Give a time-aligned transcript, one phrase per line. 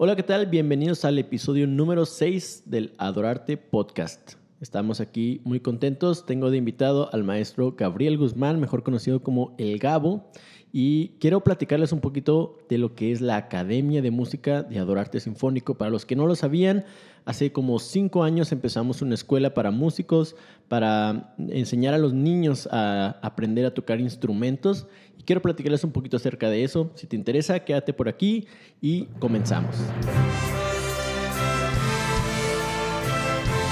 [0.00, 0.46] Hola, ¿qué tal?
[0.46, 4.34] Bienvenidos al episodio número 6 del Adorarte Podcast.
[4.60, 6.26] Estamos aquí muy contentos.
[6.26, 10.30] Tengo de invitado al maestro Gabriel Guzmán, mejor conocido como El Gabo.
[10.72, 15.20] Y quiero platicarles un poquito de lo que es la Academia de Música de Adorarte
[15.20, 15.76] Sinfónico.
[15.78, 16.84] Para los que no lo sabían,
[17.24, 20.34] hace como cinco años empezamos una escuela para músicos,
[20.68, 24.88] para enseñar a los niños a aprender a tocar instrumentos.
[25.18, 26.90] Y quiero platicarles un poquito acerca de eso.
[26.96, 28.46] Si te interesa, quédate por aquí
[28.82, 29.76] y comenzamos.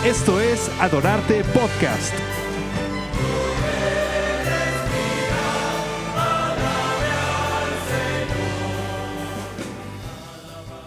[0.06, 2.15] Esto es Adorarte Podcast.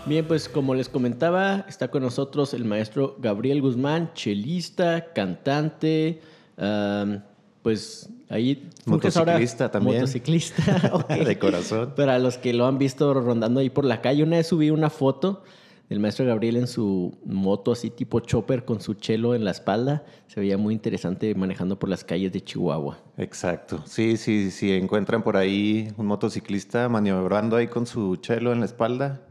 [0.05, 6.21] Bien, pues como les comentaba, está con nosotros el maestro Gabriel Guzmán, chelista, cantante,
[6.57, 7.19] um,
[7.61, 8.69] pues ahí...
[8.85, 9.97] Motociclista también.
[9.97, 11.25] Motociclista, okay.
[11.25, 11.93] de corazón.
[11.97, 14.89] Para los que lo han visto rondando ahí por la calle, una vez subí una
[14.89, 15.43] foto
[15.89, 20.05] del maestro Gabriel en su moto así tipo chopper con su chelo en la espalda.
[20.27, 22.99] Se veía muy interesante manejando por las calles de Chihuahua.
[23.17, 23.83] Exacto.
[23.87, 24.71] Sí, sí, sí.
[24.71, 29.21] Encuentran por ahí un motociclista maniobrando ahí con su chelo en la espalda.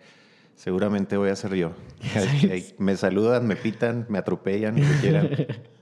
[0.57, 1.71] Seguramente voy a ser yo.
[2.79, 5.31] me saludan, me pitan, me atropellan, lo que quieran.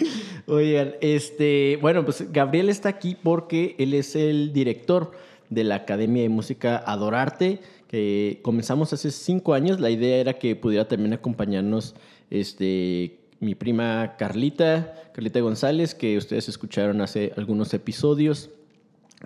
[0.46, 5.12] Oigan, este, bueno, pues Gabriel está aquí porque él es el director
[5.48, 9.80] de la Academia de Música Adorarte, que comenzamos hace cinco años.
[9.80, 11.94] La idea era que pudiera también acompañarnos
[12.30, 18.50] este, mi prima Carlita, Carlita González, que ustedes escucharon hace algunos episodios,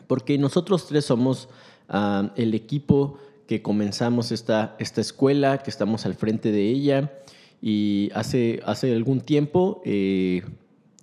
[0.07, 1.49] porque nosotros tres somos
[1.89, 7.13] uh, el equipo que comenzamos esta, esta escuela, que estamos al frente de ella.
[7.63, 10.43] Y hace, hace algún tiempo eh,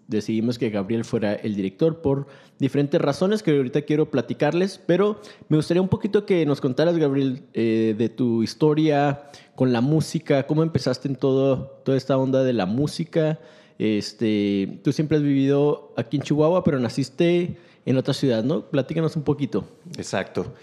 [0.08, 2.27] decidimos que Gabriel fuera el director por
[2.59, 7.44] diferentes razones que ahorita quiero platicarles, pero me gustaría un poquito que nos contaras, Gabriel,
[7.53, 12.53] eh, de tu historia con la música, cómo empezaste en todo, toda esta onda de
[12.53, 13.39] la música.
[13.80, 18.61] Este, tú siempre has vivido aquí en Chihuahua, pero naciste en otra ciudad, ¿no?
[18.61, 19.67] Platícanos un poquito.
[19.98, 20.53] Exacto.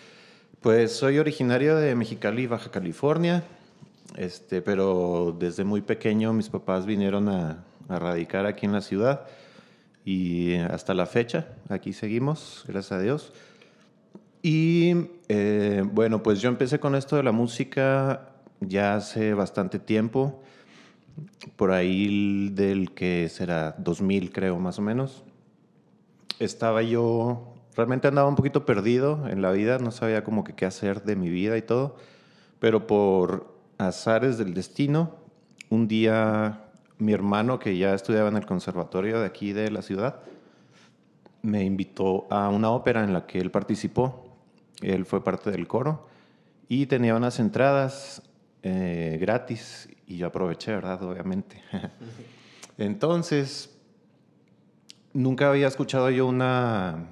[0.61, 3.45] Pues soy originario de Mexicali, Baja California,
[4.17, 9.27] este, pero desde muy pequeño mis papás vinieron a, a radicar aquí en la ciudad
[10.05, 13.33] y hasta la fecha aquí seguimos, gracias a Dios.
[14.43, 18.29] Y eh, bueno, pues yo empecé con esto de la música
[18.61, 20.43] ya hace bastante tiempo,
[21.57, 25.25] por ahí del que será 2000 creo más o menos.
[26.39, 30.67] Estaba yo realmente andaba un poquito perdido en la vida, no sabía como que qué
[30.67, 31.97] hacer de mi vida y todo,
[32.59, 35.17] pero por azares del destino,
[35.71, 36.64] un día
[36.99, 40.21] mi hermano, que ya estudiaba en el conservatorio de aquí de la ciudad,
[41.43, 44.25] me invitó a una ópera en la que él participó.
[44.81, 46.09] Él fue parte del coro
[46.69, 48.23] y tenía unas entradas
[48.63, 51.03] eh, gratis y yo aproveché, ¿verdad?
[51.03, 51.63] Obviamente.
[52.79, 53.77] Entonces,
[55.13, 57.09] nunca había escuchado yo una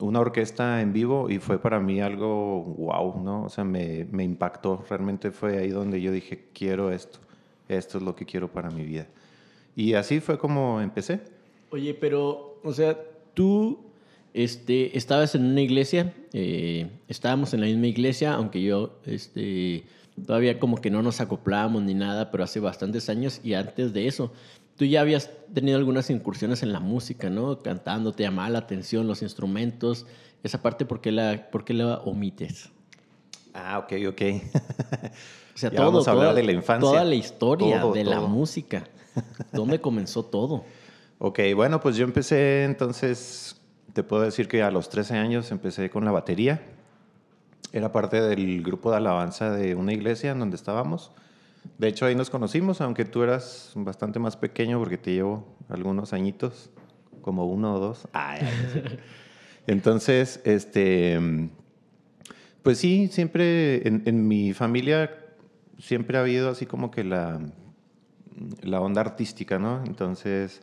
[0.00, 3.44] una orquesta en vivo y fue para mí algo wow, ¿no?
[3.44, 4.84] O sea, me, me, impactó.
[4.88, 7.18] Realmente fue ahí donde yo dije, quiero esto.
[7.78, 9.06] Esto es lo que quiero para mi vida.
[9.76, 11.20] Y así fue como empecé.
[11.70, 12.98] Oye, pero, o sea,
[13.34, 13.78] tú
[14.34, 19.84] este, estabas en una iglesia, eh, estábamos en la misma iglesia, aunque yo este,
[20.26, 24.06] todavía como que no nos acoplábamos ni nada, pero hace bastantes años y antes de
[24.06, 24.32] eso
[24.80, 27.58] tú ya habías tenido algunas incursiones en la música, ¿no?
[27.58, 30.06] Cantando, te llamaba la atención los instrumentos.
[30.42, 32.70] Esa parte, ¿por qué la, por qué la omites?
[33.54, 34.22] Ah, ok, ok.
[35.54, 36.88] o sea, todo, vamos a hablar de la infancia.
[36.88, 38.84] Toda la historia de la música.
[39.52, 40.64] ¿Dónde comenzó todo?
[41.18, 43.60] Ok, bueno, pues yo empecé entonces,
[43.92, 46.62] te puedo decir que a los 13 años empecé con la batería.
[47.72, 51.12] Era parte del grupo de alabanza de una iglesia en donde estábamos.
[51.78, 56.12] De hecho, ahí nos conocimos, aunque tú eras bastante más pequeño porque te llevo algunos
[56.12, 56.70] añitos,
[57.20, 58.08] como uno o dos.
[59.66, 61.50] Entonces, este,
[62.62, 65.10] pues sí, siempre en, mi familia
[65.78, 67.40] siempre ha habido así como que la,
[68.62, 69.82] la onda artística, ¿no?
[69.86, 70.62] Entonces,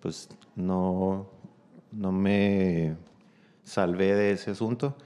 [0.00, 1.30] pues no,
[1.92, 2.96] no me
[3.64, 4.96] salvé de ese asunto.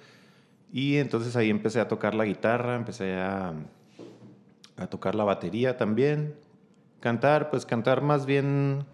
[0.72, 3.55] Y entonces ahí empecé a tocar la guitarra, empecé a
[4.81, 6.34] a tocar la batería también.
[7.00, 8.84] Cantar, pues cantar más bien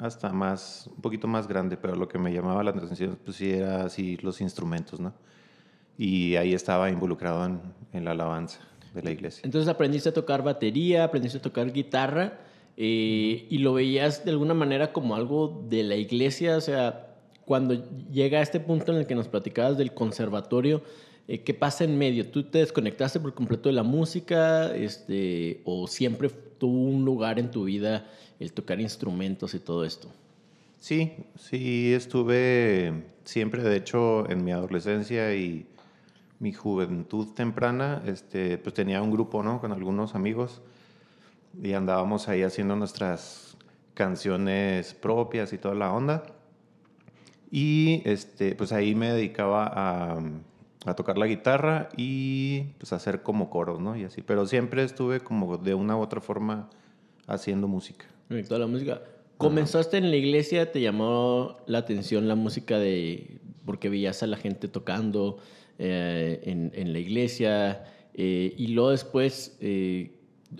[0.00, 3.50] hasta más, un poquito más grande, pero lo que me llamaba la atención, pues sí,
[3.50, 5.12] era así los instrumentos, ¿no?
[5.98, 7.60] Y ahí estaba involucrado en,
[7.92, 8.60] en la alabanza
[8.94, 9.42] de la iglesia.
[9.44, 12.38] Entonces aprendiste a tocar batería, aprendiste a tocar guitarra,
[12.76, 17.84] eh, y lo veías de alguna manera como algo de la iglesia, o sea, cuando
[18.10, 20.82] llega a este punto en el que nos platicabas del conservatorio,
[21.28, 22.26] eh, ¿qué pasa en medio?
[22.28, 27.50] ¿Tú te desconectaste por completo de la música este, o siempre tuvo un lugar en
[27.50, 28.06] tu vida
[28.40, 30.08] el tocar instrumentos y todo esto?
[30.80, 35.66] Sí, sí, estuve siempre, de hecho, en mi adolescencia y
[36.42, 39.60] mi juventud temprana, este, pues tenía un grupo, ¿no?
[39.60, 40.60] Con algunos amigos
[41.62, 43.56] y andábamos ahí haciendo nuestras
[43.94, 46.24] canciones propias y toda la onda.
[47.48, 50.20] Y este, pues ahí me dedicaba a,
[50.84, 53.96] a tocar la guitarra y pues hacer como coros, ¿no?
[53.96, 56.68] Y así, pero siempre estuve como de una u otra forma
[57.28, 58.06] haciendo música.
[58.48, 59.00] Toda la música.
[59.36, 60.72] ¿Comenzaste en la iglesia?
[60.72, 63.38] ¿Te llamó la atención la música de...
[63.64, 65.38] porque veías a la gente tocando
[65.78, 67.84] eh, en, en, la iglesia?
[68.14, 70.10] Eh, y luego después, eh,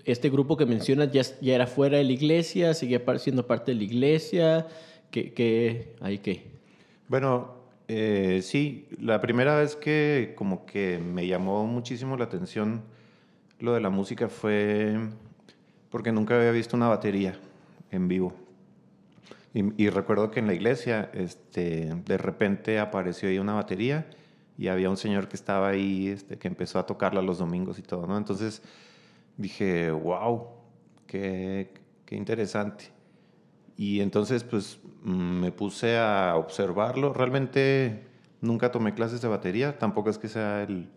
[0.05, 3.77] este grupo que mencionas ya, ya era fuera de la iglesia, seguía siendo parte de
[3.77, 4.67] la iglesia.
[5.11, 6.43] ¿Qué, qué, ahí qué?
[7.07, 12.81] Bueno, eh, sí, la primera vez que como que me llamó muchísimo la atención
[13.59, 14.97] lo de la música fue
[15.89, 17.37] porque nunca había visto una batería
[17.91, 18.33] en vivo.
[19.53, 24.07] Y, recuerdo que en la iglesia, este, de repente apareció ahí una batería
[24.57, 27.81] y había un señor que estaba ahí, este, que empezó a tocarla los domingos y
[27.81, 28.17] todo, ¿no?
[28.17, 28.61] Entonces
[29.37, 30.47] dije, wow,
[31.07, 31.73] qué,
[32.05, 32.85] qué interesante.
[33.77, 35.11] Y entonces, pues, mm,
[35.41, 37.13] me puse a observarlo.
[37.13, 38.03] Realmente
[38.41, 39.77] nunca tomé clases de batería.
[39.79, 40.89] Tampoco es que sea el,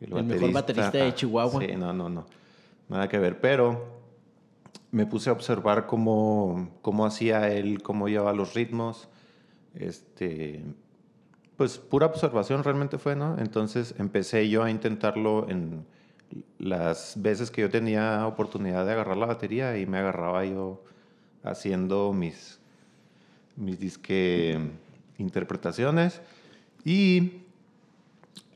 [0.00, 1.60] el, el mejor baterista de Chihuahua.
[1.60, 2.26] Sí, no, no, no.
[2.88, 3.40] Nada que ver.
[3.40, 3.86] Pero
[4.90, 9.08] me puse a observar cómo, cómo hacía él, cómo llevaba los ritmos.
[9.74, 10.64] Este,
[11.58, 13.36] pues pura observación realmente fue, ¿no?
[13.36, 15.84] Entonces empecé yo a intentarlo en
[16.58, 20.84] las veces que yo tenía oportunidad de agarrar la batería y me agarraba yo
[21.42, 22.60] haciendo mis,
[23.56, 24.56] mis disque
[25.18, 26.20] interpretaciones
[26.84, 27.42] y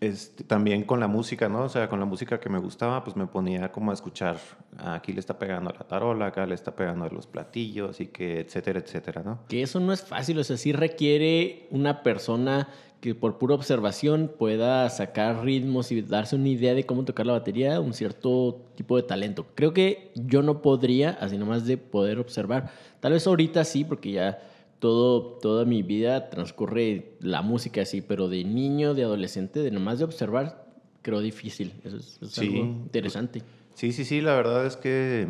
[0.01, 1.65] este, también con la música, ¿no?
[1.65, 4.37] O sea, con la música que me gustaba, pues me ponía como a escuchar,
[4.79, 8.07] aquí le está pegando a la tarola, acá le está pegando a los platillos y
[8.07, 9.41] que etcétera, etcétera, ¿no?
[9.49, 12.69] Que eso no es fácil, o sea, sí requiere una persona
[13.03, 17.33] que por pura observación pueda sacar ritmos y darse una idea de cómo tocar la
[17.33, 19.45] batería, un cierto tipo de talento.
[19.57, 22.71] Creo que yo no podría, así nomás de poder observar.
[23.01, 24.39] Tal vez ahorita sí, porque ya
[24.79, 29.99] todo, toda mi vida transcurre la música así, pero de niño, de adolescente, de nomás
[29.99, 30.65] de observar,
[31.03, 31.75] creo difícil.
[31.83, 33.43] Eso es, algo interesante.
[33.75, 35.27] Sí, sí, sí, la verdad es que,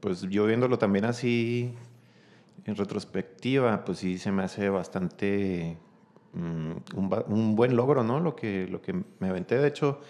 [0.00, 1.70] pues yo viéndolo también así
[2.64, 5.78] en retrospectiva, pues sí se me hace bastante
[6.34, 8.20] Mm, un, buen logro, ¿no?
[8.20, 9.58] Lo que, lo que me aventé.
[9.58, 10.00] De hecho,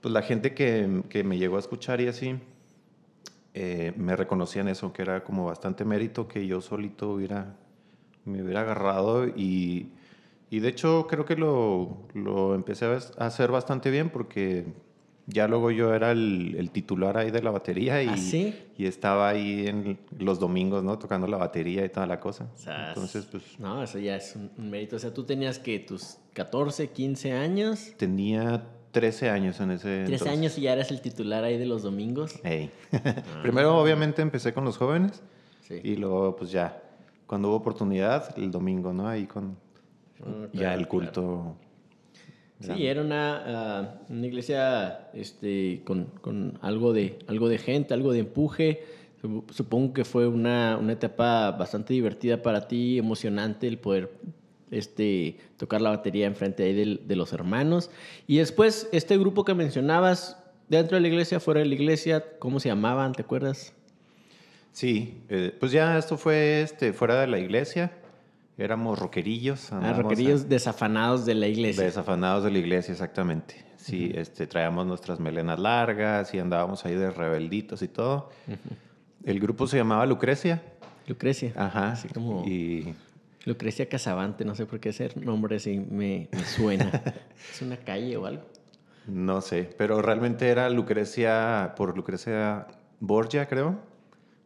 [0.00, 2.38] pues la gente que, que me llegó a escuchar y así,
[3.54, 7.56] eh, me reconocían eso, que era como bastante mérito que yo solito hubiera,
[8.24, 9.90] me hubiera agarrado y,
[10.50, 14.66] y de hecho creo que lo, lo empecé a hacer bastante bien porque
[15.28, 19.66] ya luego yo era el, titular ahí de la batería y, ¿Ah, y estaba ahí
[19.66, 20.98] en los domingos, ¿no?
[20.98, 22.48] Tocando la batería y toda la cosa.
[22.88, 23.58] Entonces, pues...
[23.58, 24.96] No, eso ya es un, mérito.
[24.96, 27.92] O sea, tú tenías que tus 14, 15 años.
[27.98, 31.82] Tenía 13 años en ese 13 años y ya eras el titular ahí de los
[31.82, 32.40] domingos.
[32.42, 33.02] Ah.
[33.42, 35.22] Primero, obviamente, empecé con los jóvenes.
[35.60, 35.78] Sí.
[35.84, 36.82] Y luego, pues ya,
[37.26, 39.06] cuando hubo oportunidad, el domingo, ¿no?
[39.06, 39.58] Ahí con
[40.24, 41.54] ah, ya el culto...
[42.60, 48.12] Sí, era una, ah, una iglesia este, con, con, algo, de, algo de gente, algo
[48.12, 48.84] de empuje.
[49.50, 54.10] Supongo que fue una, una etapa bastante divertida para ti, emocionante el poder
[54.70, 57.90] este, tocar la batería enfrente de, de, los hermanos.
[58.26, 60.36] Y después, este grupo que mencionabas,
[60.68, 63.12] dentro de la iglesia, fuera de la iglesia, ¿cómo se llamaban?
[63.12, 63.72] ¿Te acuerdas?
[64.72, 67.92] Sí, eh, pues ya esto fue este, fuera de la iglesia.
[68.58, 69.72] Éramos roquerillos.
[69.72, 71.84] Ah, roquerillos desafanados de la iglesia.
[71.84, 73.64] Desafanados de la iglesia, exactamente.
[73.76, 78.30] Sí, este, traíamos nuestras melenas largas y andábamos ahí de rebelditos y todo.
[79.24, 80.60] El grupo se llamaba Lucrecia.
[81.06, 81.52] Lucrecia.
[81.56, 81.92] Ajá.
[81.92, 82.44] Así como...
[82.44, 82.94] Y...
[83.44, 86.90] Lucrecia Casavante, no sé por qué ese nombre sí me, me suena.
[87.52, 88.42] ¿Es una calle o algo?
[89.06, 92.66] No sé, pero realmente era Lucrecia, por Lucrecia
[93.00, 93.78] Borgia, creo,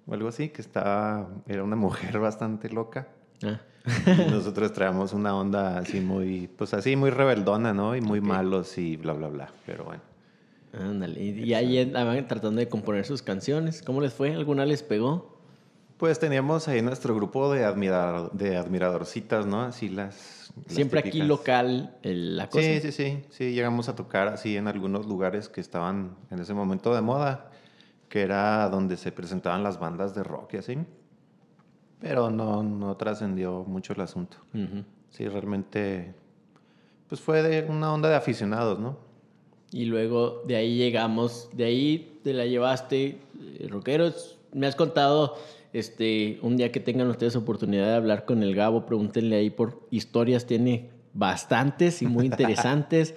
[0.06, 3.08] o algo así, que estaba, era una mujer bastante loca.
[3.42, 3.60] Ah.
[4.30, 7.96] nosotros traemos una onda así muy, pues así muy rebeldona, ¿no?
[7.96, 9.52] Y muy malos y bla, bla, bla.
[9.66, 10.02] Pero bueno.
[10.72, 11.20] Ándale.
[11.20, 13.82] Y ahí estaban tratando de componer sus canciones.
[13.82, 14.34] ¿Cómo les fue?
[14.34, 15.38] ¿Alguna les pegó?
[15.98, 19.62] Pues teníamos ahí nuestro grupo de, admirador, de admiradorcitas, ¿no?
[19.62, 20.52] Así las...
[20.66, 22.64] Siempre aquí local la cosa.
[22.64, 23.24] Sí, sí, sí.
[23.30, 27.50] Sí, llegamos a tocar así en algunos lugares que estaban en ese momento de moda,
[28.08, 30.78] que era donde se presentaban las bandas de rock y así.
[32.02, 34.36] Pero no, no trascendió mucho el asunto.
[35.08, 36.14] Sí, realmente,
[37.08, 38.98] pues fue de una onda de aficionados, ¿no?
[39.72, 43.18] y luego de ahí llegamos, de ahí te la llevaste,
[43.58, 45.36] eh, rockeros, me has contado,
[45.72, 49.86] este, un día que tengan ustedes oportunidad de hablar con el Gabo, pregúntenle ahí por
[49.90, 53.14] historias, tiene bastantes y muy interesantes.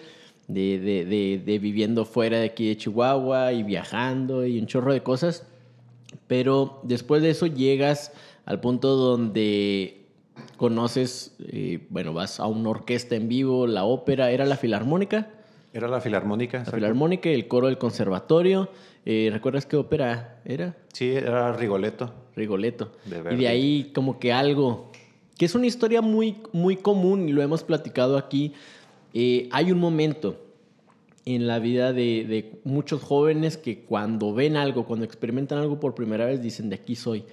[0.48, 4.94] De, de, de, de, viviendo fuera de aquí de Chihuahua y viajando y un chorro
[4.94, 5.44] de cosas.
[6.28, 8.12] Pero después de eso llegas
[8.46, 10.06] al punto donde
[10.58, 15.30] conoces, eh, bueno, vas a una orquesta en vivo, la ópera, ¿era la filarmónica?
[15.74, 16.60] Era la filarmónica.
[16.60, 18.70] La filarmónica, el coro del conservatorio.
[19.06, 20.78] Eh, ¿Recuerdas qué ópera era?
[20.94, 22.14] Sí, era Rigoletto.
[22.36, 22.92] Rigoletto.
[23.32, 24.92] y de ahí como que algo,
[25.38, 28.54] que es una historia muy, muy común y lo hemos platicado aquí.
[29.14, 30.42] Eh, hay un momento
[31.26, 35.96] en la vida de, de, muchos jóvenes que cuando ven algo, cuando experimentan algo por
[35.96, 37.26] primera vez, dicen, de aquí soy.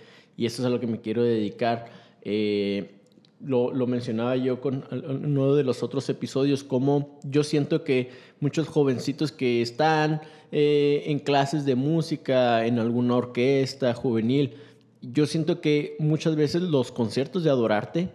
[0.42, 1.86] Y eso es a lo que me quiero dedicar.
[2.22, 2.96] Eh,
[3.38, 8.66] lo, lo, mencionaba yo con uno de los otros episodios, como yo siento que muchos
[8.66, 10.20] jovencitos que están
[10.50, 14.54] eh, en clases de música, en alguna orquesta juvenil,
[15.00, 18.08] yo siento que muchas veces los conciertos de Adorarte,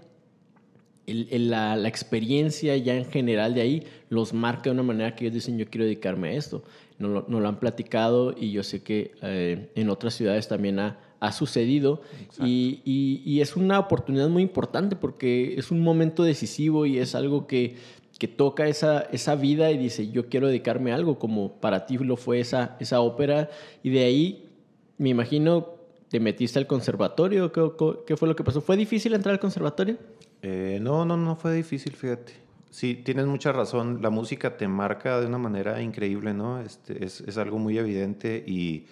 [1.05, 5.35] la, la, experiencia ya en general de ahí, los marca de una manera que ellos
[5.35, 6.61] dicen, yo quiero dedicarme a esto.
[6.99, 10.79] No lo, no lo han platicado y yo sé que eh, en otras ciudades también
[10.79, 12.01] ha, ha sucedido
[12.39, 17.15] y, y, y, es una oportunidad muy importante porque es un momento decisivo y es
[17.15, 17.75] algo que,
[18.19, 21.97] que, toca esa, esa vida y dice, yo quiero dedicarme a algo, como para ti
[21.97, 23.49] lo fue esa, esa ópera,
[23.83, 24.49] y de ahí,
[24.97, 25.75] me imagino,
[26.09, 27.61] te metiste al conservatorio, ¿qué,
[28.05, 28.61] qué fue lo que pasó?
[28.61, 29.97] ¿Fue difícil entrar al conservatorio?
[30.41, 32.46] Eh, no, no, no fue difícil, fíjate.
[32.77, 34.03] Sí, tienes mucha razón.
[34.03, 36.61] La música te marca de una manera increíble, ¿no?
[36.61, 38.85] Este, es, es algo muy evidente y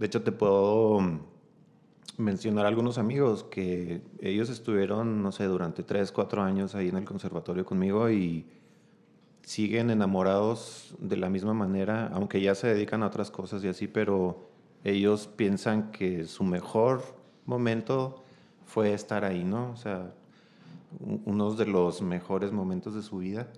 [0.00, 0.98] de hecho te puedo
[2.18, 6.96] mencionar a algunos amigos que ellos estuvieron, no sé, durante tres, cuatro años ahí en
[6.96, 8.46] el conservatorio conmigo y
[9.42, 13.86] siguen enamorados de la misma manera, aunque ya se dedican a otras cosas y así,
[13.86, 14.50] pero
[14.82, 17.04] ellos piensan que su mejor
[17.46, 18.24] momento
[18.66, 19.70] fue estar ahí, ¿no?
[19.70, 20.14] O sea,
[20.98, 23.48] uno de los mejores momentos de su vida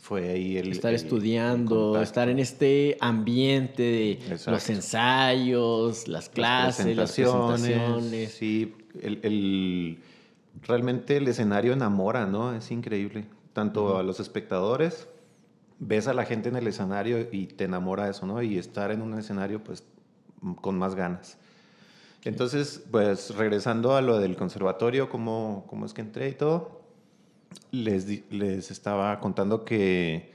[0.00, 0.70] fue ahí el...
[0.70, 8.32] Estar estudiando, estar en este ambiente de los ensayos, las clases, las presentaciones.
[8.32, 9.98] Sí, el, el,
[10.62, 12.54] realmente el escenario enamora, ¿no?
[12.54, 13.26] Es increíble.
[13.52, 14.00] Tanto uh -huh.
[14.00, 15.08] a los espectadores,
[15.80, 18.40] ves a la gente en el escenario y te enamora eso, ¿no?
[18.42, 19.82] Y estar en un escenario, pues,
[20.60, 21.36] con más ganas.
[22.26, 26.82] Entonces, pues, regresando a lo del conservatorio, cómo, cómo es que entré y todo
[27.70, 30.32] les, les estaba contando que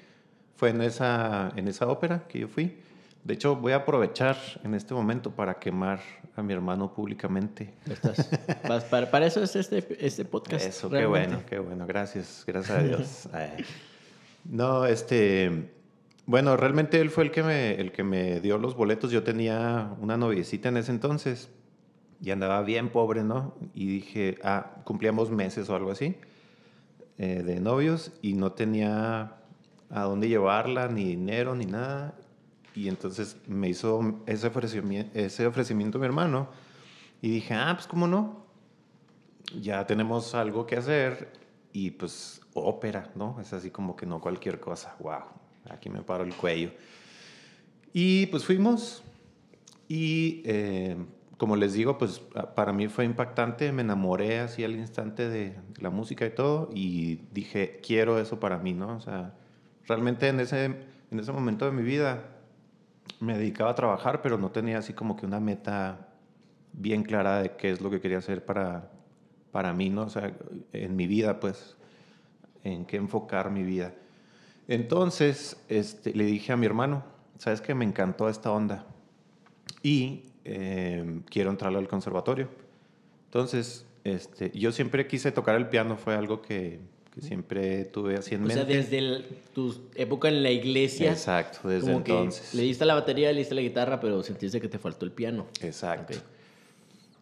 [0.56, 2.78] fue en esa, en esa ópera que yo fui.
[3.24, 6.00] De hecho, voy a aprovechar en este momento para quemar
[6.36, 7.74] a mi hermano públicamente.
[7.86, 8.30] Estás,
[8.90, 10.66] para, para, eso es este, este podcast.
[10.66, 11.28] Eso, realmente.
[11.28, 11.88] qué bueno, qué bueno.
[11.88, 13.30] Gracias, gracias a Dios.
[14.46, 15.72] no, este...
[16.26, 19.12] Bueno, realmente él fue el que, me, el que me dio los boletos.
[19.12, 21.50] Yo tenía una noviecita en ese entonces
[22.22, 23.56] y andaba bien pobre, ¿no?
[23.74, 26.16] Y dije, ah, cumplíamos meses o algo así
[27.18, 29.38] eh, de novios y no tenía
[29.90, 32.16] a dónde llevarla, ni dinero, ni nada.
[32.76, 36.50] Y entonces me hizo ese ofrecimiento, ese ofrecimiento mi hermano.
[37.22, 38.46] Y dije, ah, pues cómo no.
[39.60, 41.34] Ya tenemos algo que hacer
[41.74, 43.40] y pues ópera, ¿no?
[43.42, 44.96] Es así como que no cualquier cosa.
[45.00, 45.24] Wow,
[45.70, 46.72] aquí me paro el cuello.
[47.94, 49.04] Y pues fuimos
[49.88, 50.96] y eh,
[51.42, 52.20] como les digo, pues
[52.54, 57.16] para mí fue impactante, me enamoré así al instante de la música y todo y
[57.32, 58.96] dije, quiero eso para mí, ¿no?
[58.96, 59.34] O sea,
[59.88, 62.26] realmente en ese, en ese momento de mi vida
[63.20, 66.10] me dedicaba a trabajar, pero no tenía así como que una meta
[66.74, 68.92] bien clara de qué es lo que quería hacer para,
[69.52, 70.04] para mí, ¿no?
[70.04, 70.32] O sea,
[70.74, 71.76] en mi vida, pues,
[72.64, 73.96] en qué enfocar mi vida.
[74.68, 77.04] Entonces, este, le dije a mi hermano,
[77.40, 77.74] ¿sabes qué?
[77.74, 78.86] Me encantó esta onda.
[79.82, 82.50] Y eh, quiero entrar al conservatorio.
[83.26, 86.80] Entonces, este, yo siempre quise tocar el piano, fue algo que,
[87.14, 88.62] que siempre tuve así en o mente.
[88.62, 91.12] O sea, desde el, tu época en la iglesia.
[91.12, 92.54] Exacto, desde entonces.
[92.54, 95.48] le diste la batería, le diste la guitarra, pero sentiste que te faltó el piano.
[95.62, 96.14] Exacto.
[96.14, 96.28] Okay.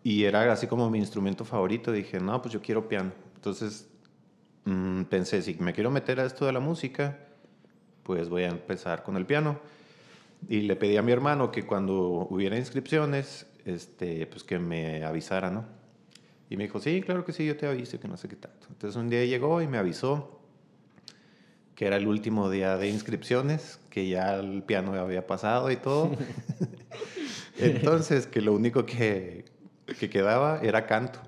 [0.03, 1.91] Y era así como mi instrumento favorito.
[1.91, 3.11] Dije, no, pues yo quiero piano.
[3.35, 3.89] Entonces
[4.65, 7.17] mmm, pensé, si me quiero meter a esto de la música,
[8.03, 9.59] pues voy a empezar con el piano.
[10.47, 15.51] Y le pedí a mi hermano que cuando hubiera inscripciones, este, pues que me avisara,
[15.51, 15.65] ¿no?
[16.49, 18.67] Y me dijo, sí, claro que sí, yo te aviso, que no sé qué tanto.
[18.69, 20.39] Entonces un día llegó y me avisó
[21.75, 26.11] que era el último día de inscripciones, que ya el piano había pasado y todo.
[27.57, 29.45] Entonces, que lo único que,
[29.97, 31.21] que quedaba era canto.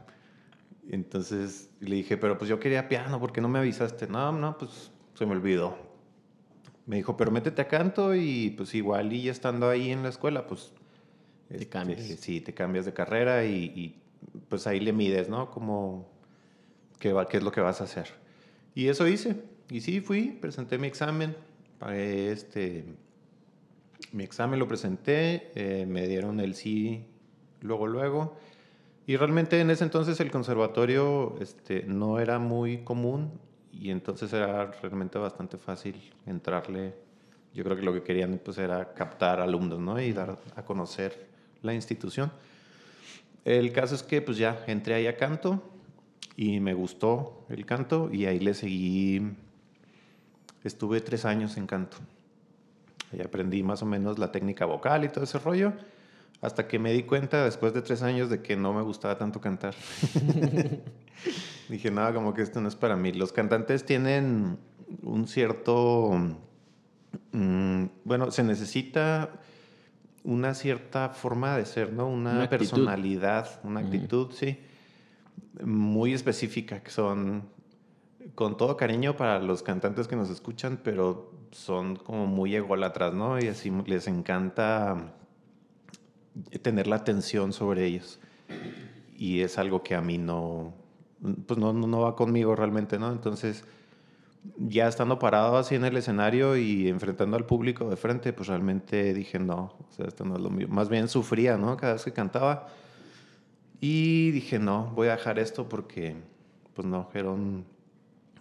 [0.90, 4.08] Entonces le dije, pero pues yo quería piano, ¿por qué no me avisaste?
[4.08, 5.91] No, no, pues se me olvidó.
[6.86, 10.48] Me dijo, pero métete a canto y pues igual y estando ahí en la escuela,
[10.48, 10.72] pues...
[11.48, 12.02] Te este, cambias.
[12.02, 14.02] Sí, te cambias de carrera y, y,
[14.48, 15.52] pues ahí le mides, ¿no?
[15.52, 16.08] Como
[17.00, 18.08] qué, va, qué es lo que vas a hacer.
[18.74, 19.36] Y eso hice.
[19.70, 21.36] Y sí, fui, presenté mi examen,
[21.80, 22.86] pagué este...
[24.14, 27.06] Mi examen lo presenté, eh, me dieron el sí
[27.62, 28.38] luego, luego.
[29.08, 33.32] Y realmente en ese entonces el conservatorio este, no era muy común
[33.74, 36.94] y entonces era realmente bastante fácil entrarle.
[37.54, 40.00] Yo creo que lo que querían pues era captar alumnos, ¿no?
[40.00, 41.28] Y dar a conocer
[41.62, 42.32] la institución.
[43.44, 45.64] El caso es que pues ya entré ahí a canto
[46.36, 49.22] y me gustó el canto y ahí le seguí.
[50.64, 51.98] Estuve tres años en canto.
[53.12, 55.74] Ahí aprendí más o menos la técnica vocal y todo ese rollo.
[56.42, 59.42] Hasta que me di cuenta después de tres años de que no me gustaba tanto
[59.42, 59.76] cantar.
[61.72, 63.14] Dije, nada, como que esto no es para mí.
[63.14, 64.58] Los cantantes tienen
[65.04, 66.12] un cierto...
[67.32, 69.40] mm, bueno, se necesita
[70.26, 72.10] una cierta forma de ser, ¿no?
[72.10, 74.60] Una, personalidad, una actitud, sí,
[75.64, 77.44] muy específica, que son,
[78.36, 83.40] con todo cariño para los cantantes que nos escuchan, pero son como muy ególatras, ¿no?
[83.40, 85.14] Y así les encanta
[86.62, 88.20] tener la atención sobre ellos.
[89.16, 90.81] Y es algo que a mí no,
[91.46, 93.12] pues no, no, va conmigo realmente, ¿no?
[93.12, 93.64] Entonces,
[94.58, 99.14] ya estando parado así en el escenario y enfrentando al público de frente, pues realmente
[99.14, 100.68] dije, no, o sea, esto no es lo mío.
[100.70, 101.78] Más bien sufría, ¿no?
[101.78, 102.68] Cada vez que cantaba.
[103.80, 106.16] Y dije, no, voy a dejar esto porque,
[106.74, 107.66] pues no, era un,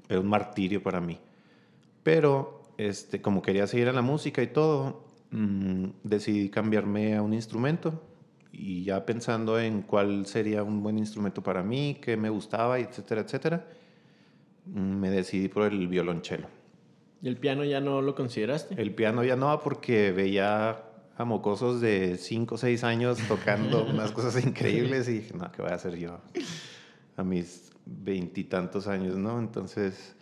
[0.09, 1.19] era un martirio para mí.
[2.03, 7.35] Pero, este, como quería seguir en la música y todo, mm, decidí cambiarme a un
[7.35, 8.03] instrumento.
[8.53, 13.21] Y ya pensando en cuál sería un buen instrumento para mí, qué me gustaba, etcétera,
[13.21, 13.67] etcétera,
[14.67, 16.49] me decidí por el violonchelo.
[17.23, 18.81] ¿Y el piano ya no lo consideraste?
[18.81, 20.83] El piano ya no, porque veía
[21.17, 25.61] a mocosos de 5 o 6 años tocando unas cosas increíbles y dije, no, ¿qué
[25.61, 26.19] voy a hacer yo
[27.17, 29.39] a mis veintitantos años, no?
[29.39, 30.17] Entonces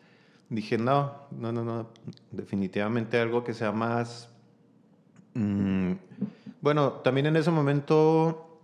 [0.48, 1.90] dije, no, no, no, no,
[2.32, 4.28] definitivamente algo que sea más...
[5.34, 5.92] mm,
[6.60, 8.60] bueno, también en ese momento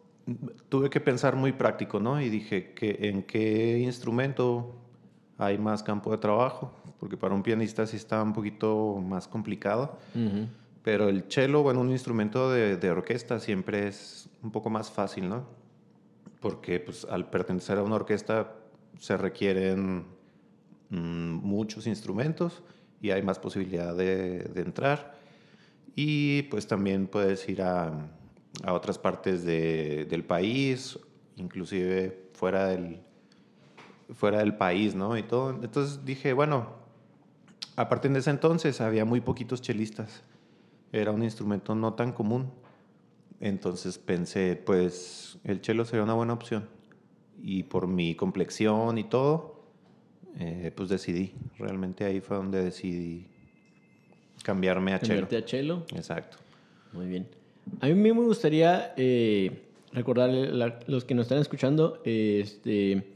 [0.69, 2.21] tuve que pensar muy práctico, ¿no?
[2.21, 4.75] Y dije, que ¿en qué instrumento
[5.39, 6.73] hay más campo de trabajo?
[6.99, 9.99] Porque para un pianista sí está un poquito más complicado.
[10.83, 15.29] Pero el cello, bueno, un instrumento de, de orquesta siempre es un poco más fácil,
[15.29, 15.45] ¿no?
[16.41, 18.53] Porque pues, al pertenecer a una orquesta
[18.99, 20.05] se requieren
[20.91, 20.97] mm,
[21.43, 22.63] muchos instrumentos
[23.01, 25.15] y hay más posibilidad de, de entrar.
[25.97, 28.09] Y pues también puedes ir a,
[28.65, 30.99] a otras partes de- del país,
[31.37, 33.01] inclusive fuera del,
[34.15, 35.17] fuera del país, ¿no?
[35.17, 35.51] Y todo.
[35.51, 36.69] Entonces dije, bueno,
[37.77, 40.23] a partir de ese entonces había muy poquitos chelistas.
[40.93, 42.51] Era un instrumento no tan común.
[43.41, 46.69] Entonces pensé, pues el cello sería una buena opción.
[47.43, 49.65] Y por mi complexión y todo,
[50.39, 51.35] eh, pues decidí.
[51.59, 53.29] Realmente ahí fue donde decidí
[54.43, 54.99] cambiarme a.
[54.99, 55.85] Cambiarte a cello.
[55.95, 56.39] Exacto.
[56.93, 57.27] Muy bien.
[57.81, 63.15] A mí me gustaría eh, recordarle a los que nos están escuchando, eh, este,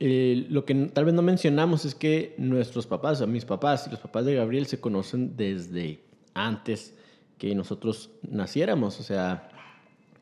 [0.00, 3.86] eh, lo que tal vez no mencionamos es que nuestros papás, o sea, mis papás
[3.86, 6.00] y los papás de Gabriel se conocen desde
[6.34, 6.94] antes
[7.38, 8.98] que nosotros naciéramos.
[8.98, 9.48] O sea,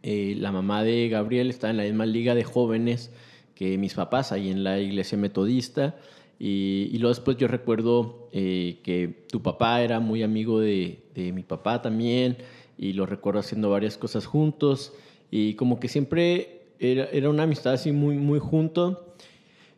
[0.02, 3.10] eh, la mamá de Gabriel está en la misma liga de jóvenes
[3.54, 5.96] que mis papás, ahí en la iglesia metodista.
[6.38, 11.32] Y, y luego después yo recuerdo eh, que tu papá era muy amigo de, de
[11.32, 12.36] mi papá también,
[12.76, 14.92] y lo recuerdo haciendo varias cosas juntos,
[15.30, 19.02] y como que siempre era, era una amistad así muy, muy junto.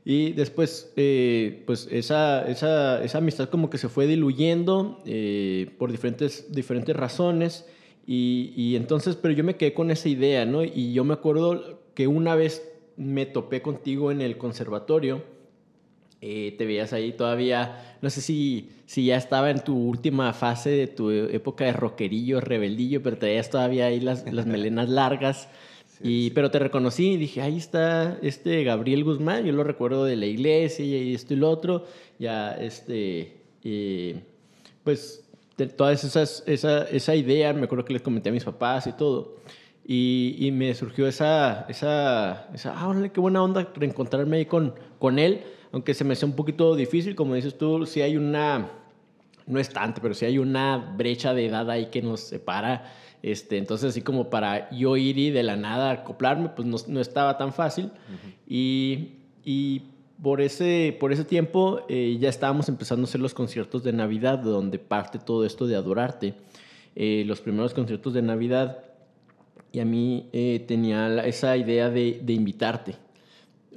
[0.04, 5.92] Y después, eh, pues esa, esa, esa amistad como que se fue diluyendo eh, por
[5.92, 7.66] diferentes, diferentes razones.
[8.06, 10.64] Y, y entonces, pero yo me quedé con esa idea, ¿no?
[10.64, 12.66] Y yo me acuerdo que una vez
[12.96, 15.22] me topé contigo en el conservatorio.
[16.20, 20.70] Eh, te veías ahí todavía, no sé si, si ya estaba en tu última fase
[20.70, 25.48] de tu época de rockerillo, rebeldillo, pero te veías todavía ahí las, las melenas largas.
[26.02, 30.16] y, Pero te reconocí y dije, ahí está este Gabriel Guzmán, yo lo recuerdo de
[30.16, 31.86] la iglesia y esto y lo otro.
[32.18, 34.20] Ya, este, eh,
[34.82, 35.24] pues,
[35.76, 39.36] todas esas, esa, esa idea, me acuerdo que les comenté a mis papás y todo.
[39.86, 44.74] Y, y me surgió esa, esa, esa, ah, órale, qué buena onda reencontrarme ahí con,
[44.98, 48.70] con él, aunque se me hacía un poquito difícil, como dices tú, sí hay una,
[49.46, 52.92] no es tanto, pero sí hay una brecha de edad ahí que nos separa.
[53.22, 57.00] Este, entonces, así como para yo ir y de la nada acoplarme, pues no, no
[57.00, 57.90] estaba tan fácil.
[58.46, 59.82] y, y
[60.22, 64.38] por ese, por ese tiempo eh, ya estábamos empezando a hacer los conciertos de Navidad,
[64.38, 66.34] donde parte todo esto de adorarte.
[66.96, 68.84] Eh, los primeros conciertos de Navidad,
[69.70, 72.96] y a mí eh, tenía esa idea de, de, invitarte.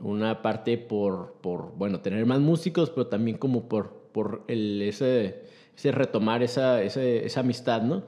[0.02, 5.44] Una parte por, por, bueno, tener más músicos, pero también como por, por el, ese,
[5.78, 8.04] ese retomar esa, esa, amistad, ¿no?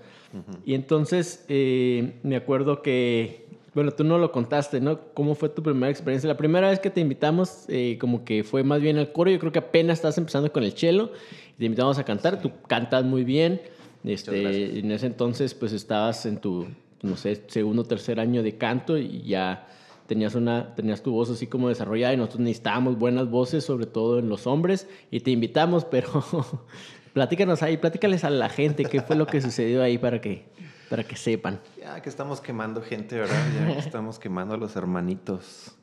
[0.65, 4.99] Y entonces me acuerdo que bueno, tú no lo contaste, ¿no?
[5.13, 6.27] ¿Cómo fue tu primera experiencia?
[6.27, 9.31] La primera vez que te invitamos, eh, como que fue más bien al coro.
[9.31, 11.11] Yo creo que apenas estás empezando con el cello.
[11.57, 12.39] Te invitamos a cantar.
[12.39, 13.61] Tú cantas muy bien.
[14.03, 16.67] Este, en ese entonces, pues estabas en tu,
[17.01, 19.67] no sé, segundo o tercer año de canto y ya
[20.07, 24.19] tenías, una, tenías tu voz así como desarrollada y nosotros necesitábamos buenas voces, sobre todo
[24.19, 24.87] en los hombres.
[25.11, 26.09] Y te invitamos, pero
[27.13, 30.45] platícanos ahí, platícales a la gente qué fue lo que sucedió ahí para que
[30.93, 31.59] para que sepan.
[31.79, 33.43] Ya que estamos quemando gente, ¿verdad?
[33.59, 35.75] Ya que estamos quemando a los hermanitos.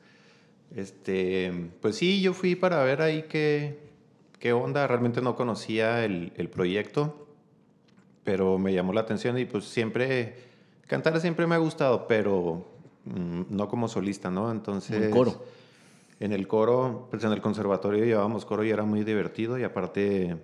[0.73, 3.77] Este, pues sí, yo fui para ver ahí qué,
[4.39, 4.87] qué onda.
[4.87, 7.27] Realmente no conocía el, el proyecto,
[8.23, 10.37] pero me llamó la atención y pues siempre,
[10.87, 12.70] cantar siempre me ha gustado, pero
[13.05, 14.51] no como solista, ¿no?
[14.51, 14.97] Entonces...
[14.97, 15.43] En el coro.
[16.19, 20.37] En el coro, pues en el conservatorio llevábamos coro y era muy divertido y aparte,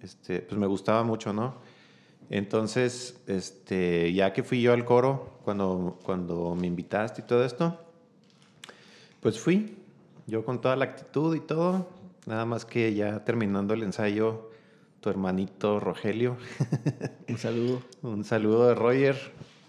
[0.00, 1.56] este, pues me gustaba mucho, ¿no?
[2.30, 7.78] Entonces, este, ya que fui yo al coro, cuando, cuando me invitaste y todo esto,
[9.20, 9.76] pues fui,
[10.26, 11.88] yo con toda la actitud y todo,
[12.26, 14.50] nada más que ya terminando el ensayo,
[15.00, 16.36] tu hermanito Rogelio.
[17.28, 17.82] Un saludo.
[18.02, 19.16] Un saludo de Roger.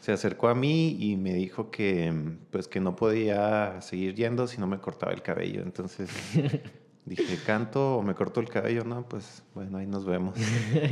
[0.03, 2.13] Se acercó a mí y me dijo que,
[2.51, 5.61] pues, que no podía seguir yendo si no me cortaba el cabello.
[5.61, 6.09] Entonces,
[7.05, 8.83] Dije, ¿canto o me corto el cabello?
[8.83, 10.35] No, pues bueno, ahí nos vemos.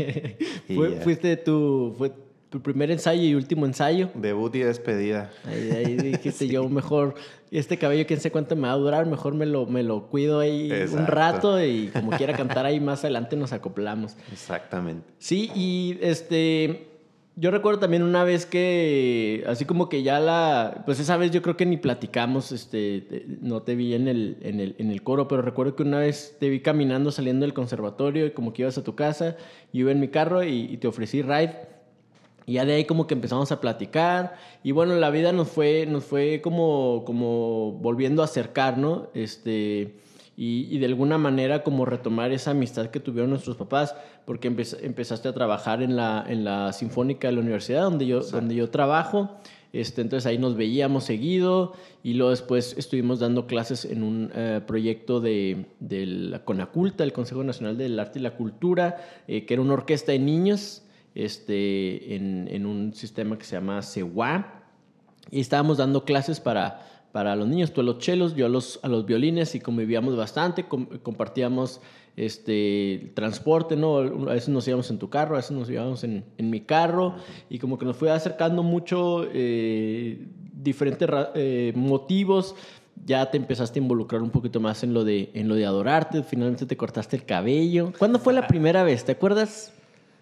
[1.04, 2.14] ¿Fuiste tu, fue
[2.50, 4.10] tu primer ensayo y último ensayo?
[4.16, 5.32] Debut y despedida.
[5.46, 7.16] Ahí, ahí dijiste yo, mejor,
[7.50, 10.40] este cabello, quién sé cuánto me va a durar, mejor me lo, me lo cuido
[10.40, 14.18] ahí un rato y como quiera cantar ahí más adelante nos acoplamos.
[14.34, 15.14] Exactamente.
[15.18, 16.91] Sí, y este,
[17.38, 21.42] yo recuerdo también una vez que, así como que ya la, pues esa vez yo
[21.42, 25.28] creo que ni platicamos, este, no te vi en el, en el, en el coro,
[25.28, 28.78] pero recuerdo que una vez te vi caminando saliendo del conservatorio y como que ibas
[28.78, 29.38] a tu casa,
[29.72, 31.56] yo iba en mi carro y, te ofrecí ride.
[32.46, 35.86] Y ya de ahí como que empezamos a platicar y bueno, la vida nos fue,
[35.86, 39.10] nos fue como, como volviendo a acercar, ¿no?
[39.14, 39.96] Este,
[40.44, 43.94] y, de alguna manera como retomar esa amistad que tuvieron nuestros papás,
[44.26, 48.56] porque empezaste a trabajar en la, en la Sinfónica de la universidad donde yo, donde
[48.56, 49.38] yo trabajo.
[49.72, 54.62] Este, entonces ahí nos veíamos seguido y luego después estuvimos dando clases en un eh,
[54.66, 59.54] proyecto de, de, la CONACULTA, el Consejo Nacional del Arte y la Cultura, eh, que
[59.54, 60.82] era una orquesta de niños
[61.14, 64.64] este, en, en un sistema que se llama CEWA.
[65.30, 68.80] Y estábamos dando clases para para los niños, tú a los chelos, yo a los,
[68.84, 71.82] a los violines y convivíamos bastante, compartíamos
[72.16, 73.98] este transporte, ¿no?
[73.98, 77.16] A veces nos íbamos en tu carro, a veces nos íbamos en, en mi carro
[77.50, 82.56] y como que nos fue acercando mucho eh, diferentes eh, motivos.
[83.06, 86.22] Ya te empezaste a involucrar un poquito más en lo, de, en lo de adorarte,
[86.24, 87.94] finalmente te cortaste el cabello.
[87.98, 89.04] ¿Cuándo fue la primera vez?
[89.04, 89.74] ¿Te acuerdas?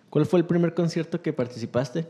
[0.10, 2.08] ¿Cuál fue el primer concierto que participaste?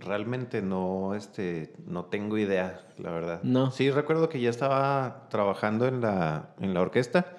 [0.00, 3.42] Realmente no, este, no tengo idea, la verdad.
[3.42, 3.70] No.
[3.70, 7.36] Sí, recuerdo que ya estaba trabajando en la, en la orquesta,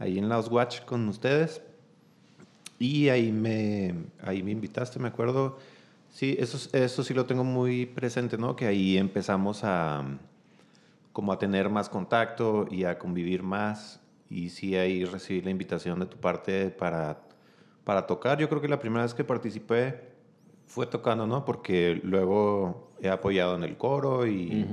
[0.00, 1.62] ahí en Los Watch con ustedes.
[2.80, 5.58] Y ahí me, ahí me invitaste, me acuerdo.
[6.10, 8.56] Sí, eso, eso sí lo tengo muy presente, ¿no?
[8.56, 10.02] Que ahí empezamos a,
[11.12, 14.00] como a tener más contacto y a convivir más.
[14.28, 17.20] Y sí, ahí recibí la invitación de tu parte para,
[17.84, 18.38] para tocar.
[18.38, 20.09] Yo creo que la primera vez que participé
[20.70, 21.44] fue tocando, ¿no?
[21.44, 24.64] Porque luego he apoyado en el coro y,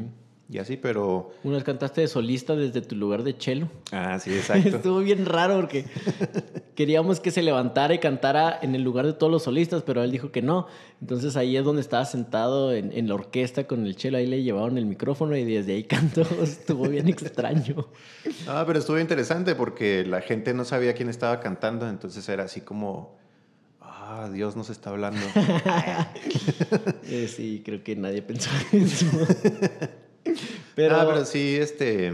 [0.48, 1.32] y así, pero...
[1.44, 3.68] Una vez cantaste de solista desde tu lugar de chelo.
[3.92, 4.70] Ah, sí, exacto.
[4.70, 5.86] Estuvo bien raro porque
[6.76, 10.12] queríamos que se levantara y cantara en el lugar de todos los solistas, pero él
[10.12, 10.68] dijo que no.
[11.02, 14.44] Entonces ahí es donde estaba sentado en, en la orquesta con el chelo, ahí le
[14.44, 16.22] llevaron el micrófono y desde ahí cantó.
[16.44, 17.88] Estuvo bien extraño.
[18.48, 22.62] Ah, pero estuvo interesante porque la gente no sabía quién estaba cantando, entonces era así
[22.62, 23.18] como
[24.18, 25.22] ah, Dios nos está hablando.
[27.10, 29.06] Eh, sí, creo que nadie pensó eso.
[30.76, 32.12] pero, ah, pero sí, este,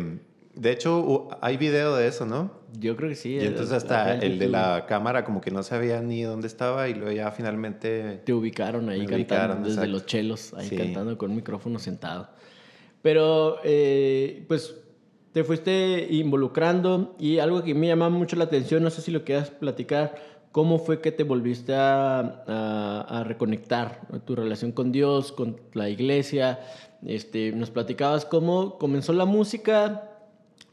[0.54, 2.52] de hecho, hay video de eso, ¿no?
[2.80, 3.36] Yo creo que sí.
[3.36, 6.94] Y entonces hasta el de la cámara como que no sabía ni dónde estaba y
[6.94, 8.22] luego ya finalmente...
[8.24, 12.30] Te ubicaron ahí cantando desde los chelos, ahí cantando con un micrófono sentado.
[13.02, 14.76] Pero, eh, pues,
[15.34, 19.24] te fuiste involucrando y algo que me llama mucho la atención, no sé si lo
[19.24, 20.16] quieras platicar,
[20.54, 26.60] ¿Cómo fue que te volviste a, reconectar tu relación con Dios, con la iglesia?
[27.04, 30.12] Este, nos platicabas cómo comenzó la música,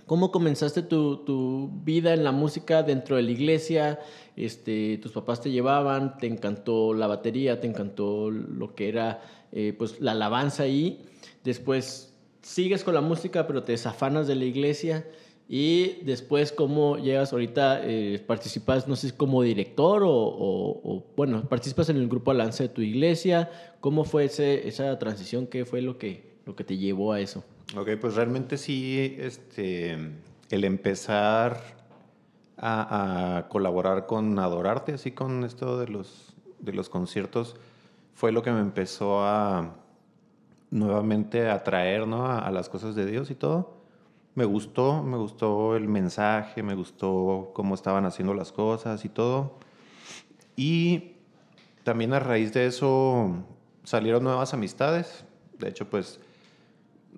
[0.04, 4.00] ¿Cómo comenzaste tu, tu, vida en la música dentro de la iglesia?
[4.34, 9.72] Este, tus papás te llevaban, te encantó la batería, te encantó lo que era eh,
[9.78, 11.00] pues, la alabanza ahí.
[11.44, 12.12] Después
[12.42, 15.06] sigues con la música, pero te desafanas de la iglesia.
[15.52, 17.80] Y después, ¿cómo llegas ahorita?
[17.82, 22.82] Eh, ¿Participas, no sé, como director o, bueno, participas en el grupo Alance de tu
[22.82, 23.50] iglesia?
[23.80, 25.48] ¿Cómo fue ese, esa transición?
[25.48, 27.42] ¿Qué fue lo que, lo que te llevó a eso?
[27.76, 29.98] Ok, pues realmente sí, este,
[30.50, 31.60] el empezar
[32.56, 37.56] a, colaborar con Adorarte, así con esto de los, de los conciertos,
[38.14, 39.74] fue lo que me empezó a
[40.70, 42.30] nuevamente atraer ¿no?
[42.30, 43.79] a las cosas de Dios y todo
[44.40, 49.58] me gustó, me gustó el mensaje, me gustó cómo estaban haciendo las cosas y todo.
[50.56, 51.16] Y
[51.84, 53.44] también a raíz de eso
[53.84, 55.26] salieron nuevas amistades.
[55.58, 56.20] De hecho, pues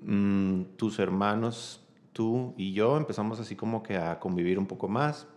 [0.02, 5.28] mmm, tus hermanos, tú y yo empezamos así como que a convivir un poco más.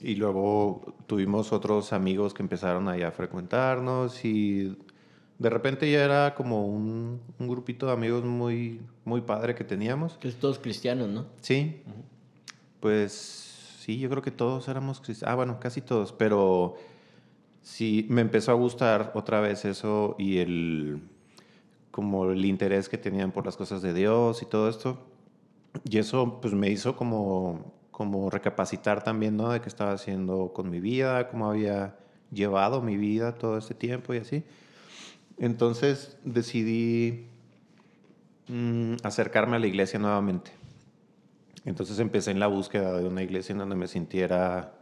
[0.00, 4.76] Y luego tuvimos otros amigos que empezaron ahí a frecuentarnos y
[5.38, 10.14] de repente ya era como un, un, grupito de amigos muy, muy padre que teníamos.
[10.14, 11.26] Que es todos cristianos, ¿no?
[11.40, 11.82] Sí.
[11.86, 12.04] Uh -huh.
[12.80, 13.12] Pues
[13.80, 15.32] sí, yo creo que todos éramos cristianos.
[15.32, 16.76] Ah, bueno, casi todos, pero
[17.62, 21.02] sí me empezó a gustar otra vez eso y el
[21.90, 24.98] como el interés que tenían por las cosas de Dios y todo esto.
[25.84, 29.50] Y eso pues me hizo como como recapacitar también, ¿no?
[29.50, 31.96] De qué estaba haciendo con mi vida, cómo había
[32.30, 34.44] llevado mi vida todo este tiempo y así.
[35.38, 37.26] Entonces decidí
[38.48, 40.52] mmm, acercarme a la iglesia nuevamente.
[41.64, 44.72] Entonces empecé en la búsqueda de una iglesia en donde me sintiera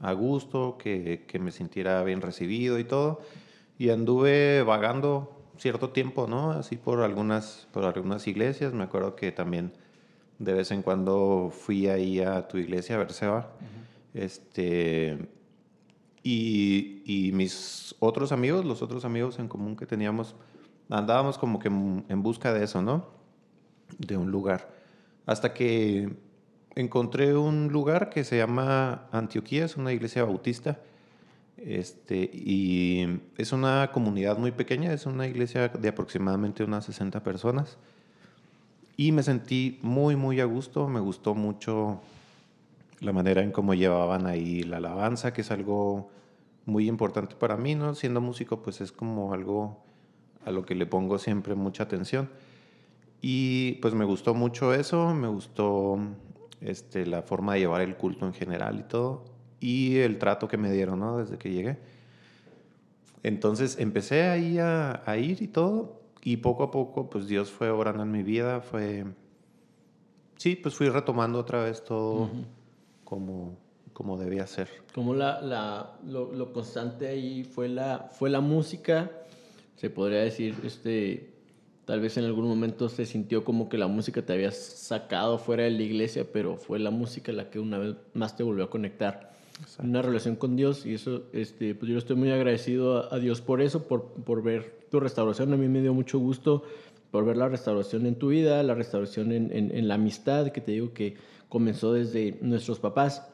[0.00, 3.20] a gusto, que, que, me sintiera bien recibido y todo.
[3.78, 6.52] Y anduve vagando cierto tiempo, ¿no?
[6.52, 8.72] Así por algunas, por algunas iglesias.
[8.72, 9.72] Me acuerdo que también
[10.38, 13.38] de vez en cuando fui ahí a tu iglesia, a Berseba.
[13.60, 14.22] Uh -huh.
[14.22, 15.18] Este
[16.22, 20.34] y, mis otros amigos, los otros amigos en común que teníamos,
[20.88, 23.06] andábamos como que en busca de eso, ¿no?
[23.98, 24.70] De un lugar.
[25.26, 26.10] Hasta que
[26.74, 30.80] encontré un lugar que se llama Antioquía, es una iglesia bautista.
[31.56, 37.76] Este, y es una comunidad muy pequeña, es una iglesia de aproximadamente unas 60 personas.
[38.96, 42.00] Y me sentí muy, muy a gusto, me gustó mucho
[43.00, 46.10] la manera en cómo llevaban ahí la alabanza, que es algo
[46.66, 47.94] muy importante para mí, ¿no?
[47.94, 49.82] Siendo músico, pues es como algo
[50.44, 52.30] a lo que le pongo siempre mucha atención.
[53.22, 55.98] Y pues me gustó mucho eso, me gustó
[56.60, 59.24] este, la forma de llevar el culto en general y todo,
[59.60, 61.18] y el trato que me dieron, ¿no?
[61.18, 61.78] Desde que llegué.
[63.22, 67.70] Entonces empecé ahí a, a ir y todo, y poco a poco, pues Dios fue
[67.70, 69.06] obrando en mi vida, fue...
[70.36, 72.12] Sí, pues fui retomando otra vez todo.
[72.12, 72.59] Uh -huh
[73.10, 73.58] como,
[73.92, 74.68] como debía ser.
[74.94, 79.10] Como la, la, lo, lo, constante ahí fue la, fue la música,
[79.74, 81.34] se podría decir, este,
[81.86, 85.64] tal vez en algún momento se sintió como que la música te había sacado fuera
[85.64, 88.70] de la iglesia, pero fue la música la que una vez más te volvió a
[88.70, 89.32] conectar.
[89.60, 89.82] Exacto.
[89.82, 93.40] Una relación con Dios y eso, este, pues yo estoy muy agradecido a, a Dios
[93.40, 95.52] por eso, por, por ver tu restauración.
[95.52, 96.62] A mí me dio mucho gusto
[97.10, 100.60] por ver la restauración en tu vida, la restauración en, en, en la amistad, que
[100.60, 101.16] te digo que
[101.50, 103.28] comenzó desde nuestros papás.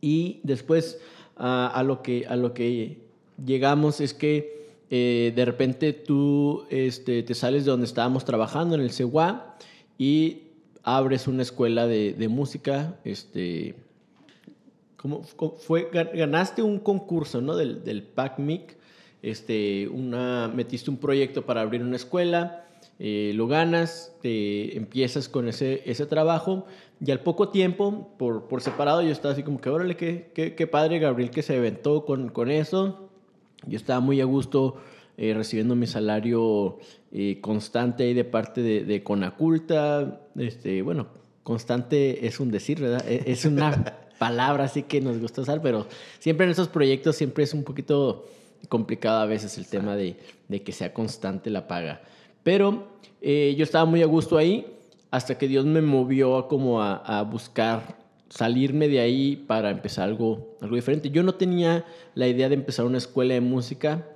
[0.00, 0.98] Y después
[1.36, 2.98] uh, a, lo que, a lo que
[3.44, 8.80] llegamos es que eh, de repente tú este, te sales de donde estábamos trabajando en
[8.80, 9.56] el CEUA
[9.96, 10.42] y
[10.82, 12.98] abres una escuela de, de música.
[13.04, 13.76] Este,
[14.96, 15.90] ¿cómo, fue?
[15.92, 17.56] Ganaste un concurso ¿no?
[17.56, 18.76] del, del PACMIC.
[19.22, 22.64] Este, una, metiste un proyecto para abrir una escuela.
[22.98, 26.66] Eh, lo ganas, te empiezas con ese, ese trabajo
[27.04, 30.54] y al poco tiempo, por, por separado, yo estaba así como que, órale, qué, qué,
[30.54, 33.08] qué padre Gabriel que se aventó con, con eso.
[33.66, 34.76] Yo estaba muy a gusto
[35.16, 36.78] eh, recibiendo mi salario
[37.12, 40.20] eh, constante ahí de parte de, de Conaculta.
[40.36, 41.08] Este, bueno,
[41.42, 43.04] constante es un decir, ¿verdad?
[43.08, 45.86] E, Es una palabra así que nos gusta usar, pero
[46.18, 48.26] siempre en esos proyectos siempre es un poquito
[48.68, 50.16] complicado a veces el tema de,
[50.48, 52.02] de que sea constante la paga.
[52.42, 52.88] Pero
[53.20, 54.73] eh, yo estaba muy a gusto ahí
[55.14, 57.98] hasta que Dios me movió a como a, buscar
[58.28, 61.08] salirme de ahí para empezar algo, algo diferente.
[61.08, 61.84] Yo no tenía
[62.16, 64.08] la idea de empezar una escuela de música.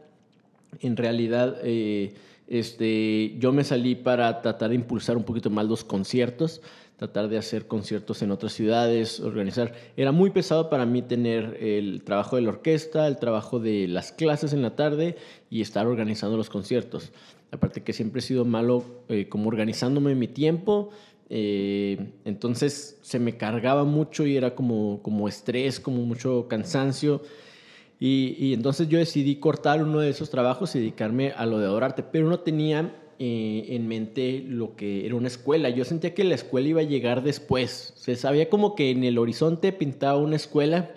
[0.80, 2.14] En realidad, eh,
[2.48, 6.62] este, yo me salí para tratar de impulsar un poquito más los conciertos,
[6.96, 9.74] tratar de hacer conciertos en otras ciudades, organizar.
[9.96, 14.10] Era muy pesado para mí tener el trabajo de la orquesta, el trabajo de las
[14.10, 15.14] clases en la tarde
[15.48, 17.12] y estar organizando los conciertos.
[17.50, 20.90] Aparte que siempre he sido malo eh, como organizándome mi tiempo
[21.30, 27.20] Eh, entonces se me cargaba mucho y era como, como estrés, como mucho cansancio.
[28.00, 32.02] Y, entonces yo decidí cortar uno de esos trabajos y dedicarme a lo de adorarte,
[32.02, 35.68] pero no tenía eh, en mente lo que era una escuela.
[35.68, 37.92] Yo sentía que la escuela iba a llegar después.
[37.96, 40.90] Se sabía como que en el horizonte pintaba una escuela,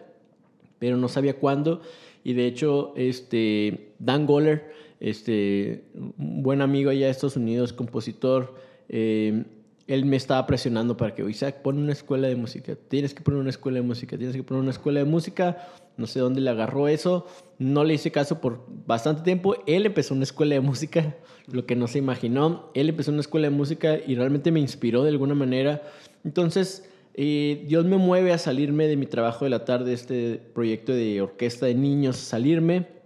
[0.78, 1.82] pero no sabía cuándo.
[2.24, 8.56] Y de hecho, este, Dan Goller, este, un buen amigo allá de Estados Unidos, compositor,
[8.88, 9.44] eh,
[9.88, 13.42] él me estaba presionando para que, Isaac, pon una escuela de música, tienes que poner
[13.42, 15.68] una escuela de música, tienes que poner una escuela de música.
[15.98, 17.28] No sé dónde le agarró eso,
[17.60, 19.56] no le hice caso por bastante tiempo.
[19.68, 21.18] Él empezó una escuela de música,
[21.52, 22.72] lo que no se imaginó.
[22.74, 25.82] Él empezó una escuela de música y realmente me inspiró de alguna manera.
[26.24, 30.94] Entonces, eh, Dios me mueve a salirme de mi trabajo de la tarde, este proyecto
[30.94, 33.01] de orquesta de niños, salirme.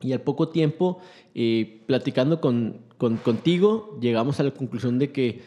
[0.00, 0.98] Y al poco tiempo,
[1.34, 5.42] eh, platicando con, con, contigo, llegamos a la conclusión de que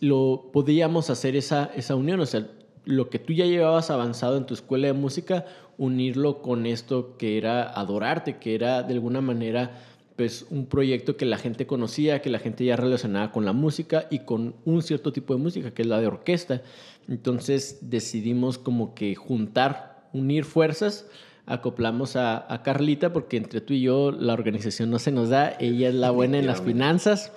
[0.00, 2.48] lo podíamos hacer esa, esa unión, o sea,
[2.84, 5.44] lo que tú ya llevabas avanzado en tu escuela de música,
[5.76, 9.82] unirlo con esto que era adorarte, que era de alguna manera
[10.14, 14.06] pues un proyecto que la gente conocía, que la gente ya relacionaba con la música
[14.10, 16.62] y con un cierto tipo de música, que es la de orquesta.
[17.06, 21.06] Entonces decidimos como que juntar, unir fuerzas,
[21.46, 25.56] acoplamos a, a Carlita porque entre tú y yo la organización no se nos da,
[25.60, 27.32] ella es la buena en las finanzas,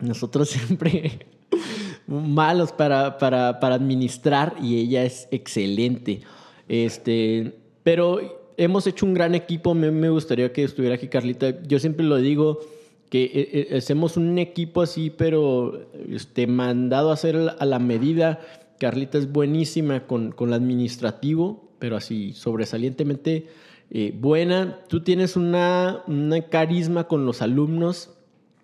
[0.00, 1.26] nosotros siempre
[2.06, 6.20] malos para, para, para, administrar y ella es excelente.
[6.68, 11.62] Este, pero hemos hecho un gran equipo, me, me gustaría que estuviera aquí Carlita.
[11.62, 12.60] Yo siempre lo digo
[13.08, 18.40] que eh, eh, hacemos un equipo así, pero este, mandado a hacer a la medida.
[18.78, 23.48] Carlita es buenísima con, con el administrativo, pero así sobresalientemente
[23.90, 24.78] eh, buena.
[24.88, 28.10] Tú tienes una, una carisma con los alumnos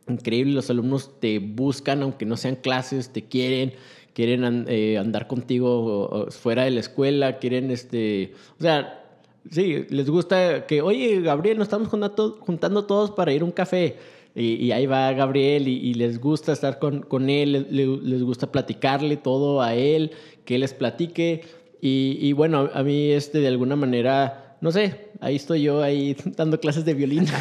[0.09, 0.55] increíble.
[0.55, 3.73] Los alumnos te buscan, aunque no sean clases, te quieren,
[4.13, 9.05] quieren eh, andar contigo fuera de la escuela, quieren, este, o sea,
[9.51, 13.97] sí, les gusta que, oye, Gabriel, nos estamos juntando, todos para ir a un café.
[14.39, 19.63] Y, ahí va Gabriel y, les gusta estar con, con él, les, gusta platicarle todo
[19.63, 20.11] a él,
[20.45, 21.43] que les platique.
[21.87, 26.17] Y, y bueno, a mí este, de alguna manera no sé, ahí estoy yo ahí
[26.37, 27.27] dando clases de violín.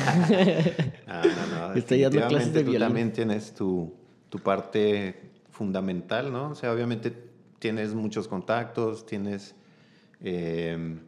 [1.07, 3.93] Ah, no, no, estoy dando clases de tú también tienes tu,
[4.29, 6.49] tu, parte fundamental, ¿no?
[6.49, 7.13] O sea, obviamente
[7.59, 9.55] tienes muchos contactos, tienes
[10.21, 10.99] em,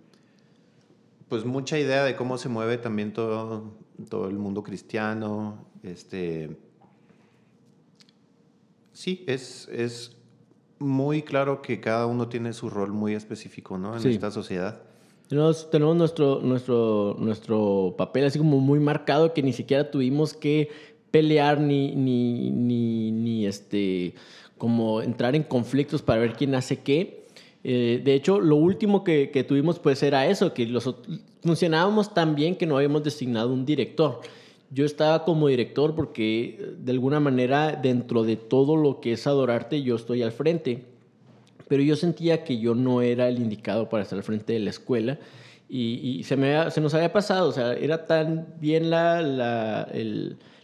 [1.28, 3.76] pues mucha idea de cómo se mueve también todo,
[4.10, 5.65] todo el mundo cristiano.
[5.84, 6.58] Este,
[8.93, 10.16] sí, es, es
[10.80, 13.98] muy claro que cada uno tiene su rol muy específico, ¿no?
[13.98, 14.82] En esta sociedad.
[15.28, 20.70] Tenemos, tenemos nuestro, nuestro, nuestro papel así como muy marcado que ni siquiera tuvimos que
[21.12, 24.13] pelear ni, ni, ni, ni este,
[24.58, 27.26] como entrar en conflictos para ver quién hace qué.
[27.63, 30.96] Eh, de hecho, lo último que, que, tuvimos pues era eso, que los,
[31.44, 34.22] funcionábamos tan bien que no habíamos designado un director.
[34.69, 39.82] Yo estaba como director porque de alguna manera dentro de todo lo que es adorarte
[39.82, 40.86] yo estoy al frente
[41.67, 44.69] pero yo sentía que yo no era el indicado para estar al frente de la
[44.69, 45.19] escuela
[45.69, 49.91] y, se, me, se nos había pasado, o sea, era tan bien la, la,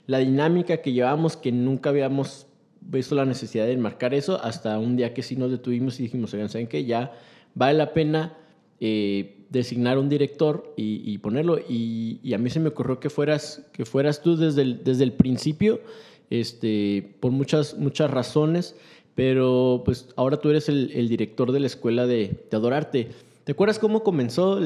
[0.07, 2.47] la dinámica que llevábamos que nunca habíamos
[2.79, 6.33] visto la necesidad de enmarcar eso hasta un día que sí nos detuvimos y dijimos,
[6.33, 6.85] oigan, ¿saben qué?
[6.85, 7.11] Ya
[7.53, 8.37] vale la pena
[8.79, 11.59] eh, designar un director y, ponerlo.
[11.59, 15.13] Y, a mí se me ocurrió que fueras, que fueras tú desde el, desde el
[15.13, 15.79] principio,
[16.29, 18.75] este, por muchas, muchas razones.
[19.15, 23.09] Pero pues ahora tú eres el, director de la escuela de, de, Adorarte.
[23.43, 24.59] ¿Te acuerdas cómo comenzó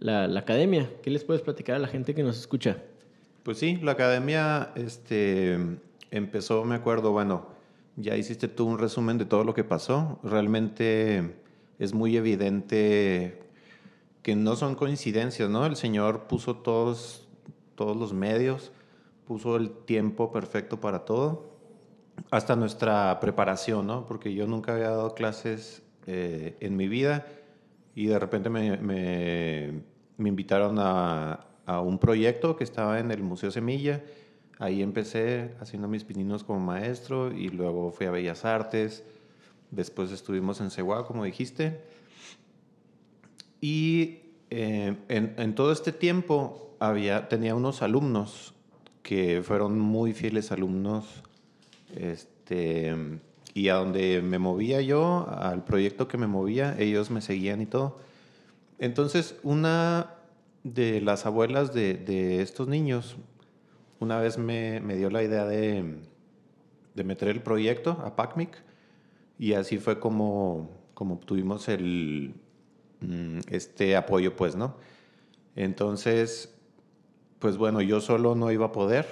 [0.00, 0.90] la, la, academia?
[1.02, 2.78] ¿Qué les puedes platicar a la gente que nos escucha?
[3.44, 5.56] Pues sí, la academia este,
[6.10, 7.46] empezó, me acuerdo, bueno,
[7.94, 10.18] ya hiciste tú un resumen de todo lo que pasó.
[10.24, 11.36] Realmente
[11.78, 13.45] es muy evidente
[14.26, 15.66] que no son coincidencias, ¿no?
[15.66, 17.28] El Señor puso todos,
[17.76, 18.72] todos los medios,
[19.24, 21.52] puso el tiempo perfecto para todo
[22.32, 24.04] hasta nuestra preparación, ¿no?
[24.04, 27.24] Porque yo nunca había dado clases eh, en mi vida
[27.94, 29.82] y de repente me, me,
[30.16, 34.02] me invitaron a, a, un proyecto que estaba en el Museo Semilla.
[34.58, 39.04] Ahí empecé haciendo mis pininos como maestro y luego fui a Bellas Artes.
[39.70, 41.80] Después estuvimos en Ceguá, como dijiste.
[43.68, 48.54] Y eh, en, en, todo este tiempo había, tenía unos alumnos
[49.02, 51.04] que fueron muy fieles alumnos
[51.96, 52.94] este,
[53.54, 57.66] y a donde me movía yo, al proyecto que me movía, ellos me seguían y
[57.66, 57.98] todo.
[58.78, 60.14] Entonces, una
[60.62, 63.16] de las abuelas de, de estos niños,
[63.98, 66.02] una vez me, me dio la idea de,
[66.94, 68.62] de, meter el proyecto a PACMIC
[69.40, 72.34] Y así fue como, como obtuvimos el,
[73.50, 74.76] este apoyo, pues, ¿no?
[75.54, 76.54] Entonces,
[77.38, 79.06] pues bueno, yo solo no iba a poder.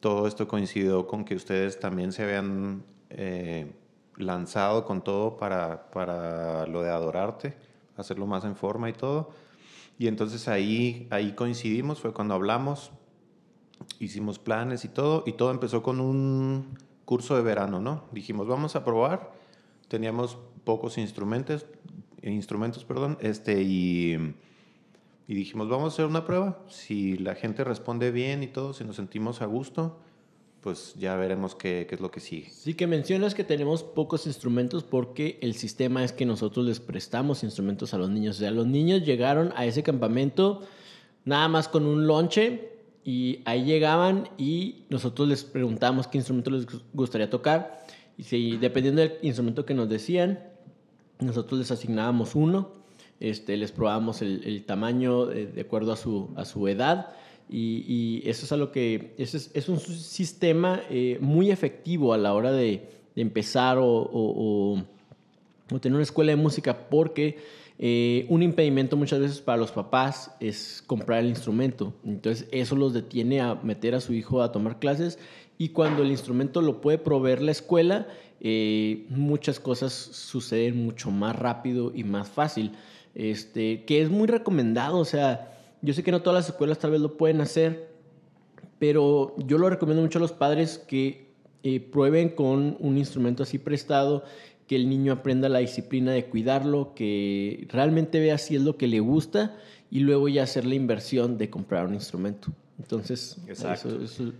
[0.00, 3.72] Todo esto coincidió con que ustedes también se habían eh,
[4.16, 7.56] lanzado con todo para, para lo de adorarte,
[7.96, 9.30] hacerlo más en forma y todo.
[9.98, 12.90] Y entonces ahí, ahí coincidimos, fue cuando hablamos,
[14.00, 18.04] hicimos planes y todo, y todo empezó con un curso de verano, ¿no?
[18.12, 19.32] Dijimos, vamos a probar.
[19.88, 21.66] Teníamos pocos instrumentos,
[22.22, 24.16] instrumentos, perdón, este, y,
[25.26, 26.58] y dijimos, vamos a hacer una prueba.
[26.68, 29.98] Si la gente responde bien y todo, si nos sentimos a gusto,
[30.60, 32.48] pues ya veremos qué, qué, es lo que sigue.
[32.50, 37.42] Sí, que mencionas que tenemos pocos instrumentos porque el sistema es que nosotros les prestamos
[37.42, 38.36] instrumentos a los niños.
[38.36, 40.62] O sea, los niños llegaron a ese campamento
[41.24, 42.70] nada más con un lonche
[43.04, 47.84] y ahí llegaban y nosotros les preguntamos qué instrumento les gustaría tocar.
[48.16, 50.51] Y si, dependiendo del instrumento que nos decían,
[51.24, 52.70] nosotros les asignábamos uno,
[53.20, 57.10] este, les probábamos el, el tamaño de, de, acuerdo a su, a su edad.
[57.48, 62.34] Y, y, eso es algo que es, es un sistema eh, muy efectivo a la
[62.34, 64.82] hora de, de empezar o, o,
[65.70, 67.38] o, tener una escuela de música porque
[67.78, 71.92] eh, un impedimento muchas veces para los papás es comprar el instrumento.
[72.04, 75.18] Entonces eso los detiene a meter a su hijo a tomar clases
[75.58, 78.08] y cuando el instrumento lo puede proveer la escuela,
[78.44, 82.72] eh, muchas cosas suceden mucho más rápido y más fácil.
[83.14, 86.90] Este, que es muy recomendado, o sea, yo sé que no todas las escuelas tal
[86.90, 87.88] vez lo pueden hacer,
[88.80, 91.28] pero yo lo recomiendo mucho a los padres que
[91.62, 94.24] eh, prueben con un instrumento así prestado
[94.66, 98.88] que el niño aprenda la disciplina de cuidarlo, que realmente vea si es lo que
[98.88, 99.56] le gusta
[99.88, 102.48] y luego ya hacer la inversión de comprar un instrumento.
[102.78, 104.02] Entonces, Exacto.
[104.02, 104.32] Eso, eso,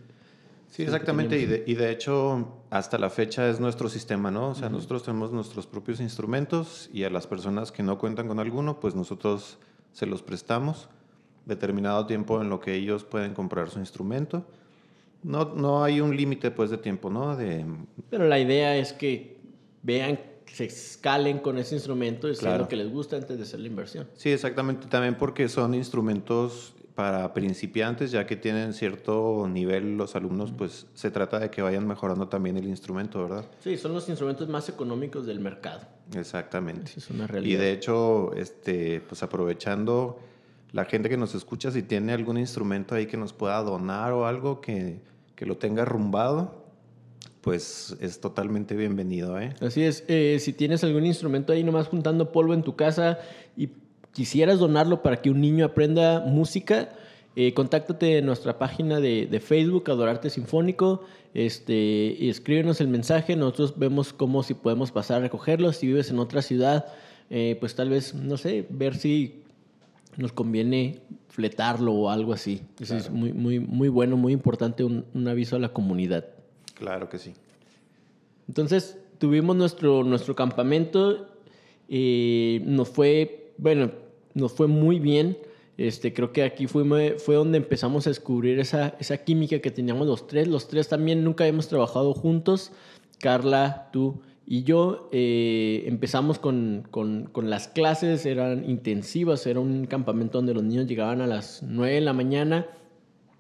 [0.73, 1.39] sí, exactamente.
[1.39, 4.49] Y de, y de, hecho, hasta la fecha es nuestro sistema, ¿no?
[4.49, 4.75] O sea, uh -huh.
[4.75, 8.97] nosotros tenemos nuestros propios instrumentos y a las personas que no cuentan con alguno, pues
[8.97, 9.59] nosotros
[9.93, 10.89] se los prestamos
[11.47, 14.45] determinado tiempo en lo que ellos pueden comprar su instrumento.
[15.23, 17.37] No, no hay un límite pues de tiempo, ¿no?
[17.37, 17.65] De...
[18.11, 19.37] Pero la idea es que
[19.83, 22.65] vean, se escalen con ese instrumento y claro.
[22.65, 24.09] lo que les gusta antes de hacer la inversión.
[24.17, 24.87] Sí, exactamente.
[24.89, 31.11] También porque son instrumentos para principiantes, ya que tienen cierto nivel los alumnos, pues se
[31.11, 33.47] trata de que vayan mejorando también el instrumento, ¿verdad?
[33.61, 35.81] Sí, son los instrumentos más económicos del mercado.
[36.15, 36.93] Exactamente.
[36.97, 37.55] Es una realidad.
[37.55, 40.19] Y de hecho, este, pues aprovechando
[40.73, 44.27] la gente que nos escucha, si tiene algún instrumento ahí que nos pueda donar o
[44.27, 45.01] algo que,
[45.35, 46.63] que lo tenga rumbado,
[47.43, 49.39] pues es totalmente bienvenido.
[49.41, 49.55] ¿eh?
[49.61, 53.19] Así es, eh, si tienes algún instrumento ahí nomás juntando polvo en tu casa
[53.57, 53.69] y
[54.13, 56.91] quisieras donarlo para que un niño aprenda música,
[57.35, 61.05] eh, contáctate en nuestra página de, de, Facebook, Adorarte Sinfónico,
[61.35, 66.11] este, y escríbenos el mensaje, nosotros vemos cómo si podemos pasar a recogerlo, si vives
[66.11, 66.87] en otra ciudad,
[67.31, 69.43] eh, pues tal vez, no sé, ver si
[70.19, 72.61] nos conviene fletarlo o algo así.
[72.79, 73.05] Eso claro.
[73.05, 76.27] es muy, muy, muy bueno, muy importante, un, un aviso a la comunidad.
[76.75, 77.33] Claro que sí.
[78.49, 81.29] Entonces tuvimos nuestro, nuestro campamento,
[81.89, 83.93] eh, nos fue, bueno,
[84.35, 85.39] nos fue muy bien.
[85.79, 90.07] Este, creo que aquí fue, fue donde empezamos a descubrir esa, esa química que teníamos
[90.07, 90.49] los tres.
[90.49, 92.73] Los tres también nunca habíamos trabajado juntos.
[93.19, 99.87] Carla, tú y yo eh, empezamos con, con, con, las clases, eran intensivas, era un
[99.87, 102.67] campamento donde los niños llegaban a las 9 de la mañana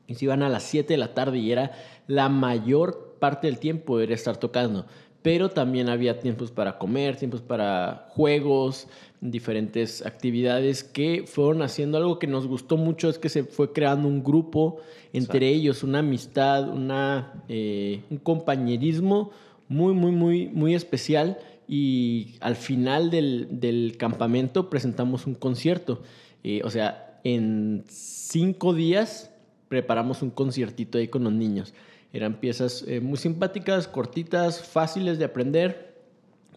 [0.06, 1.72] y se iban a las 7 de la tarde y era
[2.06, 4.86] la mayor parte del tiempo era estar tocando.
[5.22, 8.88] Pero también había tiempos para comer, tiempos para juegos,
[9.20, 14.08] diferentes actividades que fueron haciendo algo que nos gustó mucho, es que se fue creando
[14.08, 14.78] un grupo
[15.12, 15.46] entre Exacto.
[15.46, 19.30] ellos, una amistad, una, eh, un compañerismo
[19.68, 21.38] muy, muy, muy, muy especial.
[21.68, 26.02] Y al final del, del campamento presentamos un concierto.
[26.42, 29.30] Eh, o sea, en cinco días
[29.68, 31.72] preparamos un conciertito ahí con los niños.
[32.12, 35.94] Eran piezas eh, muy simpáticas, cortitas, fáciles de aprender,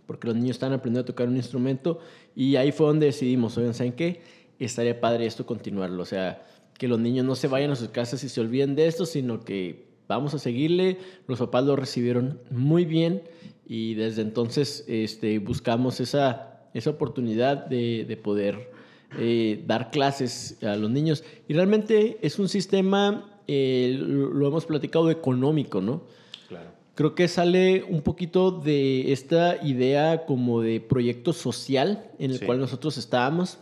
[0.06, 2.00] porque los niños están aprendiendo a tocar un instrumento.
[2.36, 4.22] Y ahí fue donde decidimos, oigan, ¿saben qué?
[4.60, 6.04] Estaría padre esto continuarlo.
[6.04, 6.46] O sea,
[6.78, 9.40] que los niños no se vayan a sus casas y se olviden de esto, sino
[9.40, 10.98] que vamos a seguirle.
[11.28, 13.24] Los papás lo recibieron muy bien
[13.66, 18.72] y desde entonces este, buscamos esa, esa oportunidad de, de poder
[19.18, 21.24] eh, dar clases a los niños.
[21.48, 26.04] Y realmente es un sistema eh, lo hemos platicado económico, ¿no?
[26.48, 26.70] Claro.
[26.96, 32.46] Creo que sale un poquito de esta idea como de proyecto social en el sí.
[32.46, 33.58] cual nosotros estábamos,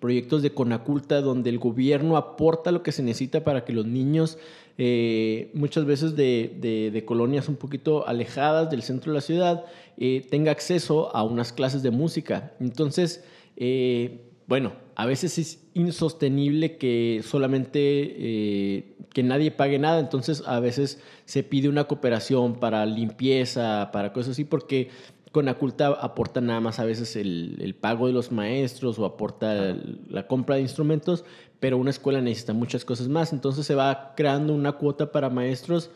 [0.00, 4.38] proyectos de Conaculta donde el gobierno aporta lo que se necesita para que los niños
[4.76, 9.64] eh, muchas veces de, de, colonias un poquito alejadas del centro de la ciudad,
[9.96, 12.52] eh, tenga acceso a unas clases de música.
[12.58, 13.24] Entonces,
[13.56, 21.00] eh, bueno, a veces es insostenible que solamente que nadie pague nada, entonces a veces
[21.24, 24.90] se pide una cooperación para limpieza, para cosas así, porque
[25.34, 29.76] Conaculta aporta nada más a veces el, pago de los maestros o aporta
[30.08, 31.24] la compra de instrumentos,
[31.58, 33.32] pero una escuela necesita muchas cosas más.
[33.32, 35.90] Entonces se va creando una cuota para maestros,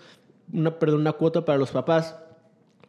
[0.53, 2.16] una, perdón, una cuota para los papás.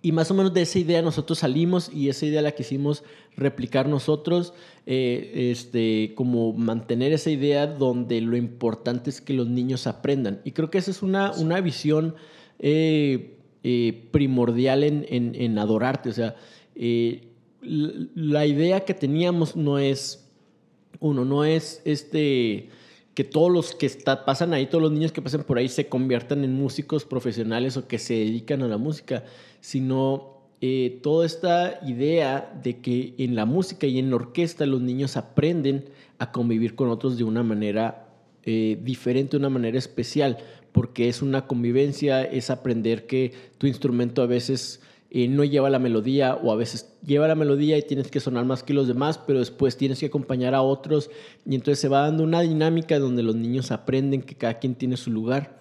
[0.02, 3.04] Y más o menos de esa idea nosotros salimos y esa idea la quisimos
[3.36, 4.54] replicar nosotros,
[4.86, 10.39] eh, este, como mantener esa idea donde lo importante es que los niños aprendan.
[10.45, 12.16] Y creo que esa es una, una visión
[12.60, 16.10] eh, eh, primordial en, en, adorarte.
[16.10, 16.36] O sea,
[17.62, 20.32] la idea que teníamos no es,
[21.02, 22.70] uno, no es este
[23.20, 23.89] que todos los que
[24.26, 27.86] pasan ahí, todos los niños que pasan por ahí se conviertan en músicos profesionales o
[27.86, 29.26] que se dedican a la música,
[29.59, 34.80] sino eh, toda esta idea de que en la música y en la orquesta los
[34.80, 38.05] niños aprenden a convivir con otros de una manera
[38.45, 40.38] diferente, de una manera especial
[40.72, 44.80] porque es una convivencia, es aprender que tu instrumento a veces
[45.12, 48.45] eh, no lleva la melodía o a veces lleva la melodía y tienes que sonar
[48.45, 51.10] más que los demás, pero después tienes que acompañar a otros
[51.45, 54.97] y entonces se va dando una dinámica donde los niños aprenden que cada quien tiene
[54.97, 55.60] su lugar.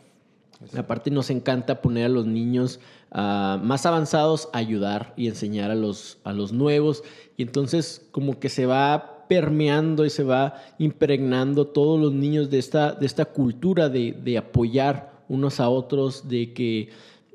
[0.76, 2.80] Aparte nos encanta poner a los niños
[3.12, 7.04] ah, más avanzados a ayudar y enseñar a los, a los nuevos
[7.36, 12.58] y entonces como que se va permeando y se va impregnando todos los niños de
[12.58, 16.88] esta, de esta cultura de, apoyar unos a otros, de que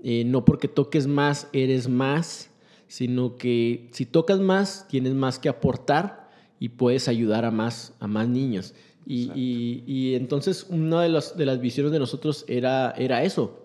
[0.03, 2.49] eh, no porque toques más eres más,
[2.87, 6.29] sino que si tocas más tienes más que aportar
[6.59, 8.73] y puedes ayudar a más, a más niños.
[9.05, 13.63] Y, entonces una de, de las visiones de nosotros era, era eso,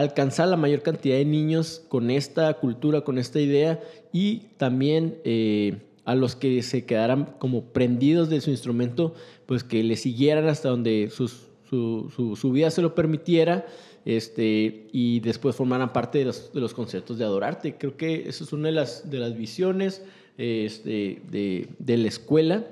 [0.00, 3.80] alcanzar la mayor cantidad de niños con esta cultura, con esta idea
[4.12, 9.14] y también eh, a los que se quedaran como prendidos de su instrumento,
[9.46, 11.28] pues que le siguieran hasta donde su,
[11.68, 13.66] su, vida se lo permitiera
[14.04, 17.76] este, y después formaran parte de los, de los conciertos de Adorarte.
[17.76, 20.02] Creo que esa es una de las, de las visiones
[20.38, 22.64] este, de, de, la escuela.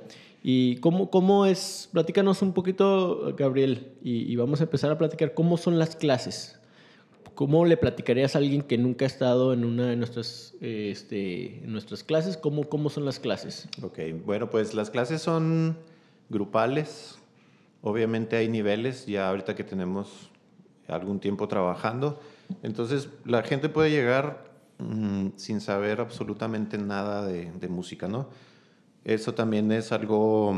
[0.43, 1.89] ¿Y cómo, cómo es?
[1.93, 6.59] Platícanos un poquito, Gabriel, y, y vamos a empezar a platicar cómo son las clases.
[7.39, 12.03] ¿Cómo le platicarías a alguien que nunca ha estado en una de nuestras, este, nuestras
[12.03, 12.37] clases?
[12.37, 13.69] ¿Cómo, ¿Cómo son las clases?
[13.81, 15.77] Ok, bueno, pues las clases son
[16.31, 17.17] grupales.
[17.81, 20.31] Obviamente hay niveles, ya ahorita que tenemos
[20.89, 22.21] algún tiempo trabajando.
[22.63, 24.45] Entonces, la gente puede llegar
[24.79, 28.29] mm, sin saber absolutamente nada de, música, ¿no?
[29.05, 30.55] Eso también es algo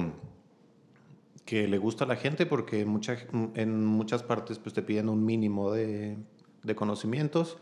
[1.45, 3.17] que le gusta a la gente porque mucha,
[3.55, 6.17] en muchas partes pues, te piden un mínimo de
[6.63, 7.59] de conocimientos.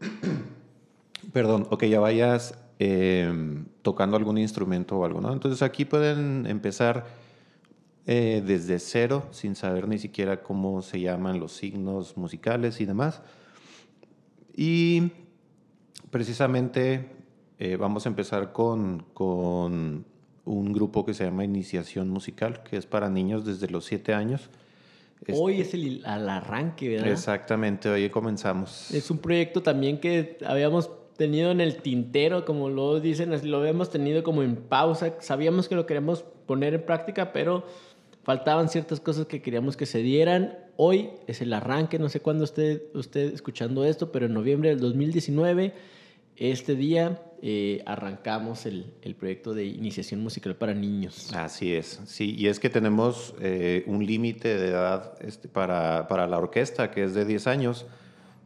[1.32, 5.32] Perdón, o que ya vayas em, tocando algún instrumento o algo, ¿no?
[5.32, 7.06] Entonces aquí pueden empezar
[8.06, 13.22] eh, desde cero, sin saber ni siquiera cómo se llaman los signos musicales y demás.
[14.54, 15.12] Y
[16.10, 17.10] precisamente
[17.58, 20.04] eh, vamos a empezar con, con
[20.44, 24.50] un grupo que se llama Iniciación Musical, que es para niños desde los siete años
[25.30, 27.08] Hoy es el al arranque, ¿verdad?
[27.08, 28.90] Exactamente, hoy comenzamos.
[28.90, 33.90] Es un proyecto también que habíamos tenido en el tintero, como lo dicen, lo habíamos
[33.90, 35.14] tenido como en pausa.
[35.20, 37.64] Sabíamos que lo queríamos poner en práctica, pero
[38.22, 40.58] faltaban ciertas cosas que queríamos que se dieran.
[40.76, 44.80] Hoy es el arranque, no sé cuándo esté usted escuchando esto, pero en noviembre del
[44.80, 45.72] 2019
[46.36, 51.30] este día eh, arrancamos el, el, proyecto de iniciación musical para niños.
[51.34, 56.26] Así es, sí, y es que tenemos eh, un límite de edad este, para, para,
[56.26, 57.86] la orquesta, que es de 10 años,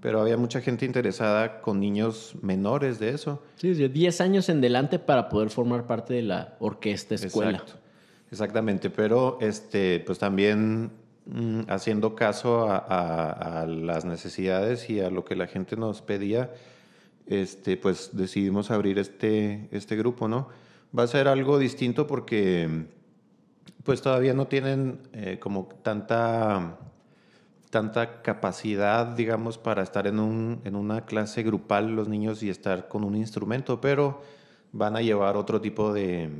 [0.00, 3.42] pero había mucha gente interesada con niños menores de eso.
[3.56, 7.58] Sí, de 10 años en delante para poder formar parte de la orquesta escuela.
[7.58, 7.85] Exacto.
[8.30, 10.90] Exactamente, pero este, pues también
[11.26, 16.02] mm, haciendo caso a, a, a las necesidades y a lo que la gente nos
[16.02, 16.50] pedía,
[17.26, 20.48] este, pues decidimos abrir este, este grupo, ¿no?
[20.96, 22.86] Va a ser algo distinto porque
[23.82, 26.78] pues todavía no tienen eh, como tanta,
[27.70, 32.88] tanta capacidad, digamos, para estar en, un, en una clase grupal los niños y estar
[32.88, 34.22] con un instrumento, pero
[34.72, 36.30] van a llevar otro tipo de,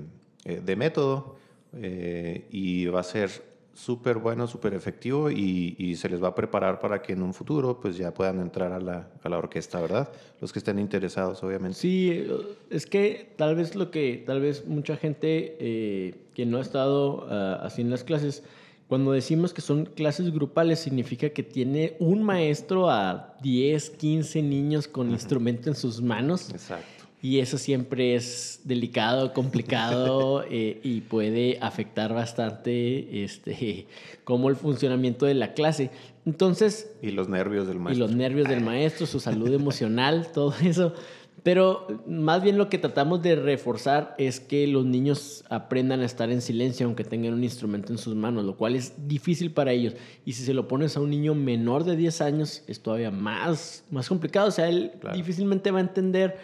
[0.44, 1.36] eh, de método
[1.82, 3.30] eh, y va a ser
[3.76, 7.78] súper bueno, súper efectivo y, se les va a preparar para que en un futuro
[7.78, 10.10] pues ya puedan entrar a la, a la, orquesta, ¿verdad?
[10.40, 11.78] Los que estén interesados, obviamente.
[11.78, 12.26] Sí,
[12.70, 17.26] es que tal vez lo que, tal vez mucha gente eh, que no ha estado
[17.26, 18.42] uh, así en las clases,
[18.88, 24.86] Cuando decimos que son clases grupales, significa que tiene un maestro a 10, 15 niños
[24.86, 26.50] con instrumento en sus manos.
[26.50, 26.95] Exacto.
[27.26, 33.88] Y eso siempre es delicado, complicado eh, y puede afectar bastante este,
[34.22, 35.90] como el funcionamiento de la clase.
[36.24, 36.88] Entonces...
[37.02, 38.04] Y los nervios del maestro.
[38.04, 40.94] Y los nervios del maestro, su salud emocional, todo eso.
[41.42, 46.30] Pero más bien lo que tratamos de reforzar es que los niños aprendan a estar
[46.30, 49.94] en silencio aunque tengan un instrumento en sus manos, lo cual es difícil para ellos.
[50.24, 53.82] Y si se lo pones a un niño menor de 10 años, es todavía más,
[53.90, 54.46] más complicado.
[54.46, 56.36] O sea, él difícilmente va a entender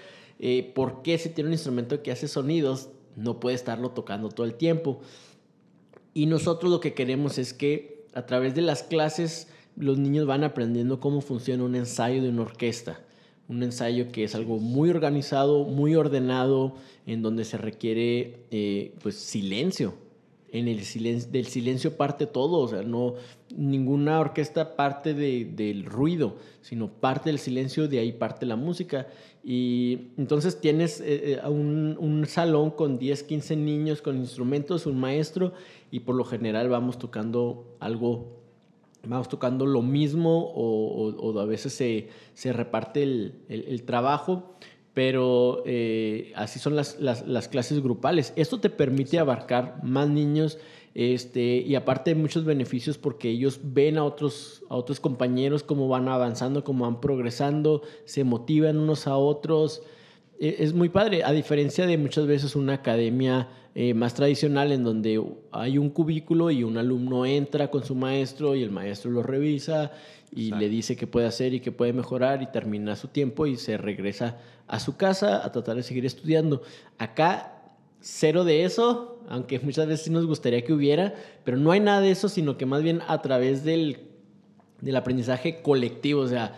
[0.42, 4.44] eh, por qué si tiene un instrumento que hace sonidos, no puede estarlo tocando todo
[4.44, 5.00] el tiempo.
[6.12, 10.44] Y nosotros lo que queremos es que a través de las clases los niños van
[10.44, 13.00] aprendiendo cómo funciona un ensayo de una orquesta
[13.48, 16.74] un ensayo que es algo muy organizado, muy ordenado,
[17.06, 19.94] en donde se requiere eh, pues silencio.
[20.50, 23.14] En el silencio, del silencio parte todo, o sea, no,
[23.56, 29.06] ninguna orquesta parte del ruido, sino parte del silencio, de ahí parte la música.
[29.44, 35.00] Y entonces tienes eh, eh, un, un, salón con 10, 15 niños con instrumentos, un
[35.00, 35.52] maestro,
[35.90, 38.42] y por lo general vamos tocando algo
[39.04, 44.54] vamos tocando lo mismo o, a veces se, reparte el, trabajo,
[44.94, 48.32] pero eh, así son las, clases grupales.
[48.36, 50.58] Esto te permite abarcar más niños
[50.94, 56.08] este, y aparte muchos beneficios porque ellos ven a otros, a otros compañeros cómo van
[56.08, 59.82] avanzando, cómo van progresando, se motivan unos a otros.
[60.38, 64.84] E, es muy padre, a diferencia de muchas veces una academia eh, más tradicional en
[64.84, 69.22] donde hay un cubículo y un alumno entra con su maestro y el maestro lo
[69.22, 69.92] revisa
[70.30, 73.56] y le dice qué puede hacer y qué puede mejorar y termina su tiempo y
[73.56, 76.62] se regresa a su casa a tratar de seguir estudiando.
[76.98, 77.51] Acá
[78.02, 82.10] cero de eso, aunque muchas veces nos gustaría que hubiera, pero no hay nada de
[82.10, 83.98] eso, sino que más bien a través del,
[84.80, 86.56] del aprendizaje colectivo, o sea,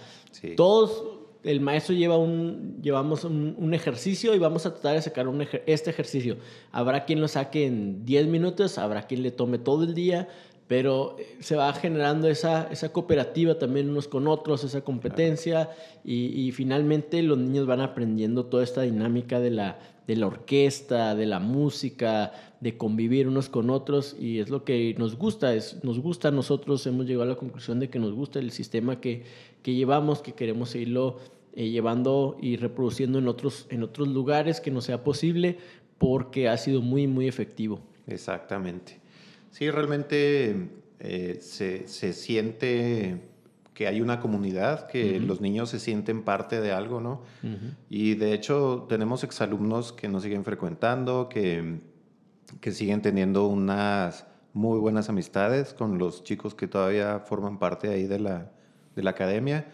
[0.57, 1.05] todos
[1.45, 5.90] el maestro lleva un, llevamos un, ejercicio y vamos a tratar de sacar un este
[5.90, 6.38] ejercicio.
[6.72, 10.26] Habrá quien lo saque en 10 minutos, habrá quien le tome todo el día,
[10.66, 15.68] pero eh, se va generando esa, esa cooperativa también unos con otros, esa competencia
[16.03, 21.27] y, finalmente los niños van aprendiendo toda esta dinámica de la, de la orquesta, de
[21.27, 25.99] la música, de convivir unos con otros y es lo que nos gusta, es, nos
[25.99, 29.25] gusta, nosotros hemos llegado a la conclusión de que nos gusta el sistema que,
[29.63, 31.19] que llevamos, que queremos seguirlo
[31.55, 35.59] eh, llevando y reproduciendo en otros, en otros lugares que no sea posible
[35.99, 37.81] porque ha sido muy, muy efectivo.
[38.07, 38.99] Exactamente.
[39.51, 43.21] Sí, realmente eh, se, se, siente
[43.75, 47.22] que hay una comunidad, que los niños se sienten parte de algo, ¿no?
[47.91, 51.81] Y de hecho tenemos exalumnos que nos siguen frecuentando, que,
[52.61, 58.07] que siguen teniendo unas muy buenas amistades con los chicos que todavía forman parte ahí
[58.07, 58.53] de la,
[58.95, 59.66] de la academia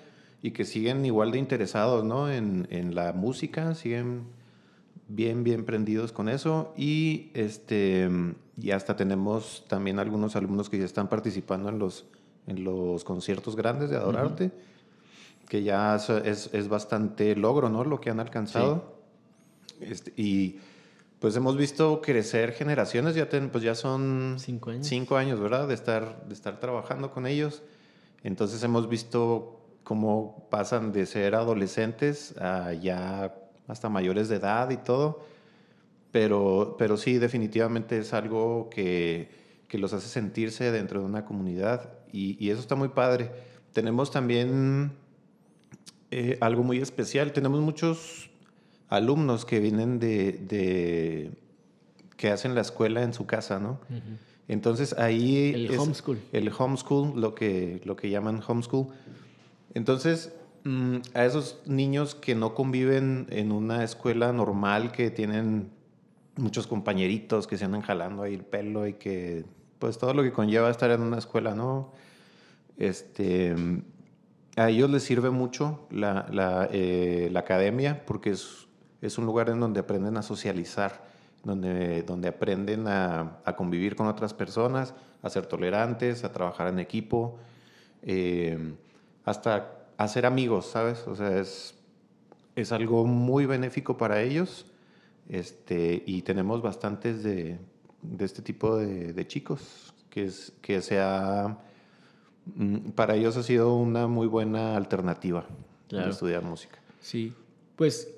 [0.43, 2.31] y que siguen igual de interesados ¿no?
[2.31, 4.25] en, en, la música, siguen
[5.09, 8.09] bien, bien prendidos con eso y, este,
[8.59, 12.07] y hasta tenemos también algunos alumnos que ya están participando en los,
[12.47, 14.51] en los conciertos grandes de Adorarte,
[15.49, 17.85] que ya es, es, bastante logro ¿no?
[17.85, 19.01] lo que han alcanzado.
[19.81, 20.61] Este, y
[21.21, 24.87] pues hemos visto crecer generaciones, ya, pues ya son cinco años.
[24.87, 25.69] cinco años, ¿verdad?
[25.69, 27.63] De estar, de estar trabajando con ellos.
[28.23, 33.35] Entonces hemos visto cómo pasan de ser adolescentes a ya
[33.69, 35.25] hasta mayores de edad y todo.
[36.11, 39.31] Pero, pero sí, definitivamente es algo que,
[39.69, 43.31] que los hace sentirse dentro de una comunidad y, y eso está muy padre.
[43.73, 44.93] Tenemos también
[46.11, 47.33] eh, algo muy especial.
[47.33, 48.31] Tenemos muchos
[48.89, 51.31] alumnos que vienen de, de,
[52.17, 53.81] que hacen la escuela en su casa, ¿no?
[54.49, 55.53] Entonces ahí...
[55.55, 56.19] El homeschool.
[56.33, 58.89] El homeschool, lo que, lo que llaman homeschool.
[59.75, 60.35] Entonces,
[60.65, 65.71] mm, a esos niños que no conviven en una escuela normal, que tienen
[66.37, 69.45] muchos compañeritos que se andan jalando ahí el pelo y que,
[69.81, 71.91] pues todo lo que conlleva estar en una escuela, ¿no?
[72.77, 73.57] Este,
[74.57, 78.69] a ellos les sirve mucho la, eh, la academia porque es,
[79.01, 81.03] es, un lugar en donde aprenden a socializar,
[81.43, 86.79] donde, donde aprenden a, a, convivir con otras personas, a ser tolerantes, a trabajar en
[86.79, 87.39] equipo.
[88.03, 88.75] Eh,
[89.25, 91.07] hasta hacer amigos, ¿sabes?
[91.07, 91.75] O sea, es,
[92.55, 94.67] es algo muy benéfico para ellos
[95.29, 97.59] este, y tenemos bastantes de,
[98.03, 101.59] de este tipo de, de, chicos que, es, que sea,
[102.55, 105.45] mm, para ellos ha sido una muy buena alternativa
[105.89, 106.79] de estudiar música.
[107.01, 107.33] Sí,
[107.77, 108.09] pues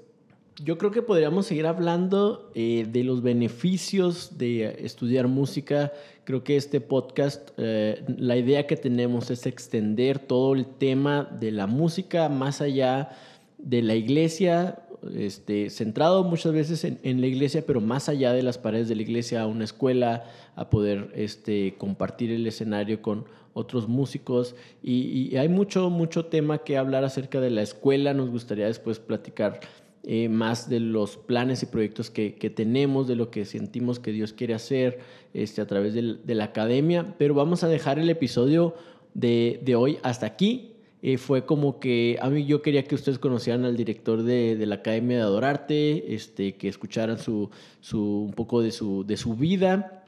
[0.63, 5.93] yo creo que podríamos seguir hablando eh, de los beneficios de estudiar música.
[6.25, 11.53] Creo que este podcast, eh, la idea que tenemos es extender todo el tema de
[11.53, 13.17] la música más allá
[13.59, 14.83] de la iglesia,
[15.15, 19.03] este, centrado muchas veces en, la iglesia, pero más allá de las paredes de la
[19.03, 20.25] iglesia, a una escuela,
[20.55, 23.25] a poder este, compartir el escenario con
[23.55, 24.55] otros músicos.
[24.83, 28.15] Y, hay mucho, mucho tema que hablar acerca de la escuela.
[28.15, 29.61] Nos gustaría después platicar
[30.05, 34.33] eh, más de los planes y proyectos que, tenemos, de lo que sentimos que Dios
[34.33, 35.01] quiere hacer
[35.35, 37.15] este, a través de, la academia.
[37.19, 38.75] Pero vamos a dejar el episodio
[39.15, 40.72] de hoy hasta aquí.
[41.05, 44.77] Eh, fue como que a mí yo quería que ustedes conocieran al director de, la
[44.77, 47.51] Academia de Adorarte, este, que escucharan su,
[47.81, 50.05] su, un poco de su, de su vida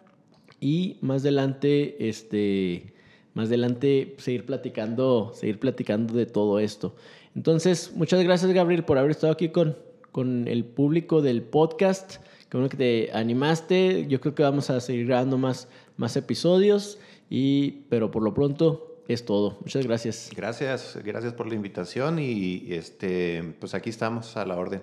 [0.61, 2.95] y más adelante, este,
[3.34, 6.95] más adelante seguir platicando, seguir platicando de todo esto.
[7.34, 9.76] Entonces, muchas gracias Gabriel por haber estado aquí con,
[10.12, 12.18] con el público del podcast.
[12.49, 14.07] Qué bueno que te animaste.
[14.09, 15.66] Yo creo que vamos a seguir grabando más,
[15.97, 19.59] más episodios, y, pero por lo pronto es todo.
[19.61, 20.31] Muchas gracias.
[20.35, 24.83] Gracias, gracias por la invitación y este, pues aquí estamos a la orden.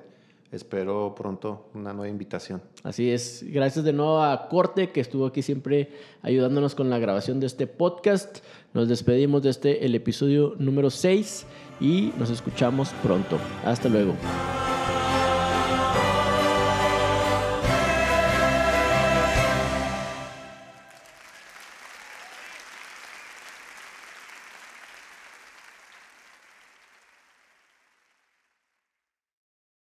[0.51, 2.61] Espero pronto una nueva invitación.
[2.83, 3.45] Así es.
[3.47, 5.91] Gracias de nuevo a Corte, que estuvo aquí siempre
[6.21, 8.39] ayudándonos con la grabación de este podcast.
[8.73, 11.45] Nos despedimos de este, el episodio número 6
[11.79, 13.39] y nos escuchamos pronto.
[13.63, 14.13] Hasta luego.